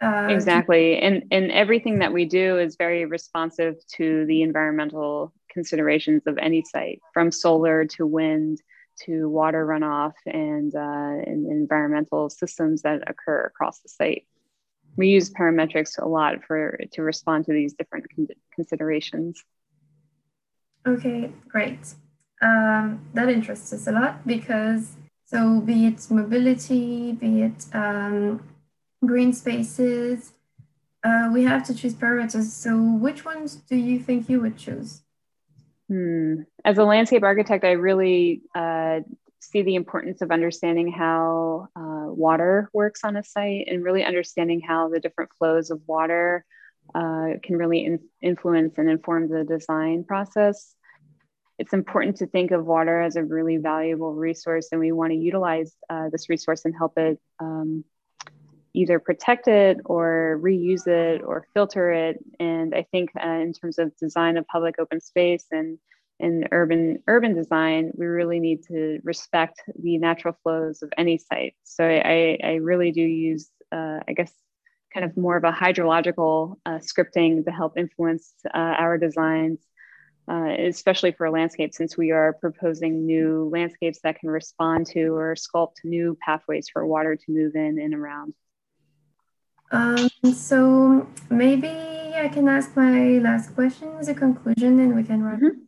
Uh, 0.00 0.28
exactly. 0.30 0.98
And, 0.98 1.24
and 1.30 1.50
everything 1.52 2.00
that 2.00 2.12
we 2.12 2.24
do 2.24 2.58
is 2.58 2.76
very 2.76 3.04
responsive 3.04 3.76
to 3.96 4.26
the 4.26 4.42
environmental 4.42 5.32
considerations 5.50 6.22
of 6.26 6.38
any 6.38 6.62
site, 6.62 7.00
from 7.14 7.30
solar 7.30 7.84
to 7.86 8.06
wind 8.06 8.60
to 9.04 9.28
water 9.28 9.66
runoff 9.66 10.14
and, 10.26 10.74
uh, 10.74 11.30
and 11.30 11.46
environmental 11.46 12.30
systems 12.30 12.82
that 12.82 13.08
occur 13.08 13.44
across 13.44 13.80
the 13.80 13.88
site. 13.88 14.26
We 14.96 15.08
use 15.08 15.30
parametrics 15.30 15.98
a 16.02 16.08
lot 16.08 16.44
for 16.46 16.78
to 16.92 17.02
respond 17.02 17.44
to 17.46 17.52
these 17.52 17.74
different 17.74 18.06
con 18.14 18.28
considerations. 18.54 19.42
Okay, 20.86 21.30
great 21.48 21.78
um, 22.42 23.00
that 23.14 23.28
interests 23.28 23.72
us 23.72 23.86
a 23.86 23.92
lot 23.92 24.26
because 24.26 24.96
so 25.24 25.60
be 25.60 25.86
it 25.86 26.06
mobility, 26.10 27.12
be 27.12 27.42
it 27.42 27.66
um, 27.72 28.40
green 29.04 29.32
spaces, 29.32 30.32
uh, 31.02 31.30
we 31.32 31.44
have 31.44 31.64
to 31.66 31.74
choose 31.74 31.94
parameters. 31.94 32.44
So 32.44 32.76
which 32.76 33.24
ones 33.24 33.56
do 33.56 33.76
you 33.76 33.98
think 33.98 34.28
you 34.28 34.40
would 34.40 34.56
choose? 34.56 35.02
Hmm. 35.88 36.42
As 36.64 36.78
a 36.78 36.84
landscape 36.84 37.22
architect, 37.22 37.64
I 37.64 37.72
really 37.72 38.42
uh, 38.54 39.00
see 39.40 39.62
the 39.62 39.76
importance 39.76 40.22
of 40.22 40.30
understanding 40.30 40.92
how 40.92 41.68
uh, 41.76 42.12
water 42.12 42.70
works 42.72 43.04
on 43.04 43.16
a 43.16 43.24
site 43.24 43.66
and 43.68 43.84
really 43.84 44.04
understanding 44.04 44.60
how 44.60 44.88
the 44.88 45.00
different 45.00 45.30
flows 45.38 45.70
of 45.70 45.80
water 45.86 46.44
uh, 46.94 47.30
can 47.42 47.56
really 47.56 47.84
in 47.84 47.98
influence 48.22 48.78
and 48.78 48.88
inform 48.88 49.28
the 49.28 49.42
design 49.42 50.04
process 50.04 50.75
it's 51.58 51.72
important 51.72 52.16
to 52.16 52.26
think 52.26 52.50
of 52.50 52.66
water 52.66 53.00
as 53.00 53.16
a 53.16 53.24
really 53.24 53.56
valuable 53.56 54.14
resource 54.14 54.68
and 54.72 54.80
we 54.80 54.92
want 54.92 55.12
to 55.12 55.18
utilize 55.18 55.74
uh, 55.88 56.08
this 56.10 56.28
resource 56.28 56.64
and 56.64 56.74
help 56.76 56.96
it 56.98 57.18
um, 57.40 57.84
either 58.74 58.98
protect 58.98 59.48
it 59.48 59.78
or 59.86 60.38
reuse 60.42 60.86
it 60.86 61.22
or 61.22 61.46
filter 61.54 61.92
it. 61.92 62.18
And 62.38 62.74
i 62.74 62.86
think 62.90 63.10
uh, 63.22 63.28
in 63.28 63.52
terms 63.52 63.78
of 63.78 63.96
design 63.96 64.36
of 64.36 64.46
public 64.46 64.76
open 64.78 65.00
space 65.00 65.46
and 65.50 65.78
in 66.18 66.48
urban 66.50 67.02
urban 67.08 67.34
design 67.34 67.92
we 67.94 68.06
really 68.06 68.40
need 68.40 68.62
to 68.64 68.98
respect 69.04 69.60
the 69.82 69.98
natural 69.98 70.36
flows 70.42 70.82
of 70.82 70.92
any 70.98 71.18
site. 71.18 71.54
So 71.64 71.84
i, 71.86 72.38
I 72.42 72.54
really 72.54 72.92
do 72.92 73.02
use 73.02 73.50
uh, 73.72 74.00
i 74.06 74.12
guess 74.14 74.32
kind 74.92 75.04
of 75.04 75.16
more 75.16 75.36
of 75.36 75.44
a 75.44 75.52
hydrological 75.52 76.56
uh, 76.64 76.78
scripting 76.78 77.44
to 77.44 77.50
help 77.50 77.76
influence 77.76 78.32
uh, 78.54 78.74
our 78.78 78.96
designs 78.96 79.58
uh, 80.28 80.54
especially 80.58 81.12
for 81.12 81.26
a 81.26 81.30
landscape, 81.30 81.72
since 81.74 81.96
we 81.96 82.10
are 82.10 82.32
proposing 82.32 83.06
new 83.06 83.48
landscapes 83.52 84.00
that 84.02 84.18
can 84.18 84.30
respond 84.30 84.86
to 84.86 85.14
or 85.14 85.34
sculpt 85.34 85.84
new 85.84 86.16
pathways 86.20 86.68
for 86.68 86.86
water 86.86 87.16
to 87.16 87.30
move 87.32 87.54
in 87.54 87.78
and 87.78 87.94
around. 87.94 88.34
Um, 89.70 90.08
so 90.32 91.08
maybe 91.30 91.68
I 91.68 92.28
can 92.32 92.48
ask 92.48 92.76
my 92.76 93.18
last 93.18 93.54
question 93.54 93.96
as 93.98 94.08
a 94.08 94.14
conclusion, 94.14 94.80
and 94.80 94.94
we 94.94 95.02
can 95.04 95.22
run. 95.22 95.40
Mhm. 95.40 95.66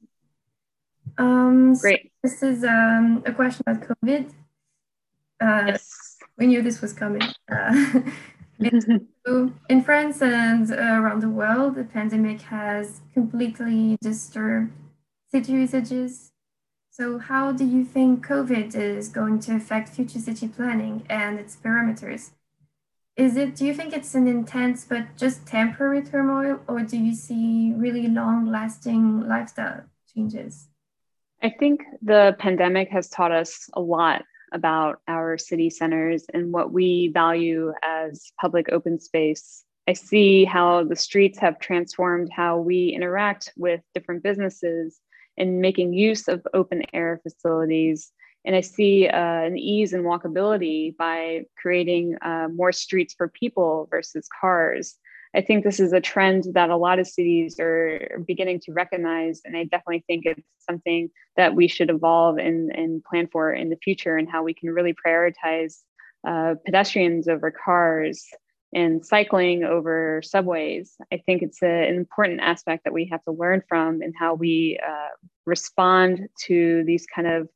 Um, 1.18 1.74
so 1.74 1.80
Great. 1.82 2.12
this 2.22 2.42
is 2.42 2.64
um, 2.64 3.22
a 3.26 3.32
question 3.32 3.64
about 3.66 3.82
COVID. 3.88 4.30
Uh, 5.40 5.64
Yes. 5.68 6.16
We 6.36 6.46
knew 6.46 6.62
this 6.62 6.80
was 6.80 6.92
coming. 6.92 7.22
Uh, 7.50 7.74
so 7.92 8.02
in 9.68 9.82
France 9.84 10.20
and 10.20 10.70
uh, 10.72 10.74
around 10.74 11.22
the 11.22 11.28
world, 11.28 11.76
the 11.76 11.84
pandemic 11.84 12.42
has 12.42 13.00
completely 13.14 13.96
disturbed 14.00 14.72
city 15.30 15.52
usages. 15.52 16.32
So, 16.90 17.18
how 17.18 17.52
do 17.52 17.64
you 17.64 17.84
think 17.84 18.26
COVID 18.26 18.74
is 18.74 19.08
going 19.08 19.38
to 19.40 19.54
affect 19.54 19.90
future 19.90 20.18
city 20.18 20.48
planning 20.48 21.06
and 21.08 21.38
its 21.38 21.54
parameters? 21.54 22.30
Is 23.16 23.36
it, 23.36 23.54
do 23.54 23.64
you 23.64 23.74
think 23.74 23.92
it's 23.92 24.14
an 24.14 24.26
intense 24.26 24.84
but 24.84 25.16
just 25.16 25.46
temporary 25.46 26.02
turmoil, 26.02 26.60
or 26.66 26.80
do 26.80 26.96
you 26.96 27.14
see 27.14 27.72
really 27.76 28.08
long 28.08 28.46
lasting 28.46 29.28
lifestyle 29.28 29.84
changes? 30.12 30.68
I 31.42 31.50
think 31.50 31.82
the 32.02 32.34
pandemic 32.40 32.88
has 32.90 33.08
taught 33.08 33.30
us 33.30 33.68
a 33.74 33.80
lot 33.80 34.24
about 34.52 35.00
our 35.08 35.38
city 35.38 35.70
centers 35.70 36.24
and 36.32 36.52
what 36.52 36.72
we 36.72 37.08
value 37.08 37.72
as 37.82 38.32
public 38.40 38.72
open 38.72 38.98
space. 39.00 39.64
I 39.88 39.94
see 39.94 40.44
how 40.44 40.84
the 40.84 40.96
streets 40.96 41.38
have 41.38 41.58
transformed 41.60 42.30
how 42.30 42.58
we 42.58 42.88
interact 42.88 43.52
with 43.56 43.80
different 43.94 44.22
businesses 44.22 45.00
and 45.38 45.60
making 45.60 45.94
use 45.94 46.28
of 46.28 46.46
open 46.52 46.82
air 46.92 47.20
facilities. 47.22 48.12
And 48.44 48.54
I 48.54 48.60
see 48.60 49.08
uh, 49.08 49.16
an 49.16 49.56
ease 49.56 49.92
in 49.92 50.02
walkability 50.02 50.96
by 50.96 51.44
creating 51.56 52.16
uh, 52.20 52.48
more 52.54 52.72
streets 52.72 53.14
for 53.14 53.28
people 53.28 53.88
versus 53.90 54.28
cars. 54.40 54.96
I 55.34 55.40
think 55.42 55.64
this 55.64 55.80
is 55.80 55.92
a 55.92 56.00
trend 56.00 56.44
that 56.54 56.70
a 56.70 56.76
lot 56.76 56.98
of 56.98 57.06
cities 57.06 57.58
are 57.60 58.22
beginning 58.26 58.60
to 58.60 58.72
recognize. 58.72 59.40
And 59.44 59.56
I 59.56 59.64
definitely 59.64 60.04
think 60.06 60.24
it's 60.26 60.42
something 60.58 61.10
that 61.36 61.54
we 61.54 61.68
should 61.68 61.90
evolve 61.90 62.38
and, 62.38 62.70
and 62.70 63.04
plan 63.04 63.28
for 63.30 63.52
in 63.52 63.68
the 63.68 63.76
future 63.76 64.16
and 64.16 64.28
how 64.30 64.42
we 64.42 64.54
can 64.54 64.70
really 64.70 64.94
prioritize 64.94 65.82
uh, 66.26 66.54
pedestrians 66.64 67.28
over 67.28 67.50
cars 67.50 68.26
and 68.74 69.04
cycling 69.04 69.64
over 69.64 70.20
subways. 70.22 70.94
I 71.12 71.18
think 71.24 71.42
it's 71.42 71.62
a, 71.62 71.88
an 71.88 71.96
important 71.96 72.40
aspect 72.40 72.84
that 72.84 72.92
we 72.92 73.08
have 73.10 73.22
to 73.24 73.32
learn 73.32 73.62
from 73.68 74.02
and 74.02 74.14
how 74.18 74.34
we 74.34 74.78
uh, 74.86 75.08
respond 75.46 76.28
to 76.46 76.84
these 76.84 77.06
kind 77.06 77.28
of 77.28 77.48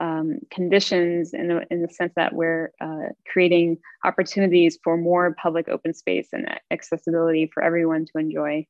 um, 0.00 0.38
conditions 0.50 1.34
in 1.34 1.48
the, 1.48 1.66
in 1.70 1.82
the 1.82 1.88
sense 1.88 2.12
that 2.16 2.32
we're 2.32 2.72
uh, 2.80 3.10
creating 3.30 3.78
opportunities 4.04 4.78
for 4.82 4.96
more 4.96 5.34
public 5.34 5.68
open 5.68 5.94
space 5.94 6.28
and 6.32 6.48
accessibility 6.70 7.50
for 7.52 7.62
everyone 7.62 8.06
to 8.06 8.18
enjoy. 8.18 8.66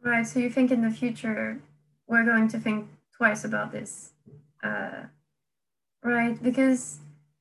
Right. 0.00 0.26
So 0.26 0.38
you 0.38 0.50
think 0.50 0.70
in 0.70 0.82
the 0.82 0.90
future 0.90 1.60
we're 2.06 2.24
going 2.24 2.48
to 2.48 2.60
think 2.60 2.88
twice 3.16 3.44
about 3.44 3.72
this, 3.72 4.12
uh, 4.62 5.02
right? 6.02 6.40
Because 6.42 7.00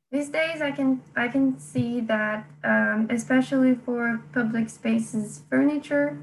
these 0.10 0.30
days 0.30 0.62
i 0.62 0.72
can 0.72 1.02
i 1.18 1.28
can 1.28 1.60
see 1.60 2.00
that 2.00 2.48
um, 2.64 3.08
especially 3.10 3.76
for 3.76 4.22
public 4.34 4.70
spaces 4.70 5.42
furniture 5.50 6.18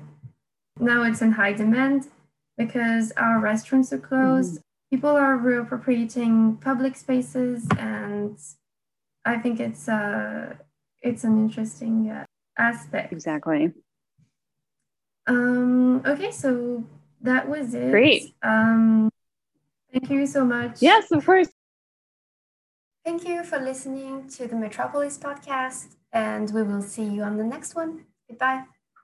now 0.81 1.03
it's 1.03 1.23
in 1.23 1.33
high 1.33 1.53
demand 1.53 2.09
because 2.57 3.13
our 3.13 3.41
restaurants 3.41 3.93
are 3.93 3.99
closed. 3.99 4.61
People 4.95 5.17
are 5.17 5.37
reappropriating 5.37 6.61
public 6.61 6.95
spaces 6.95 7.67
and 7.81 8.39
i 9.25 9.37
think 9.37 9.59
it's 9.59 9.89
uh 9.89 10.55
it's 11.03 11.25
an 11.25 11.37
interesting 11.45 11.97
uh, 12.11 12.25
aspect. 12.57 13.13
Exactly. 13.13 13.73
Um 15.27 16.01
okay 16.07 16.31
so 16.31 16.85
that 17.21 17.49
was 17.49 17.75
it. 17.75 17.91
Great. 17.91 18.23
Um 18.43 19.11
thank 19.93 20.09
you 20.11 20.27
so 20.27 20.45
much. 20.45 20.81
Yes 20.81 21.11
of 21.11 21.27
course. 21.27 21.51
Thank 23.05 23.27
you 23.29 23.43
for 23.43 23.59
listening 23.59 24.29
to 24.37 24.47
the 24.47 24.57
Metropolis 24.57 25.19
podcast, 25.19 25.97
and 26.13 26.51
we 26.55 26.63
will 26.63 26.81
see 26.81 27.05
you 27.05 27.23
on 27.23 27.37
the 27.37 27.45
next 27.45 27.75
one. 27.75 28.07
Goodbye. 28.29 28.65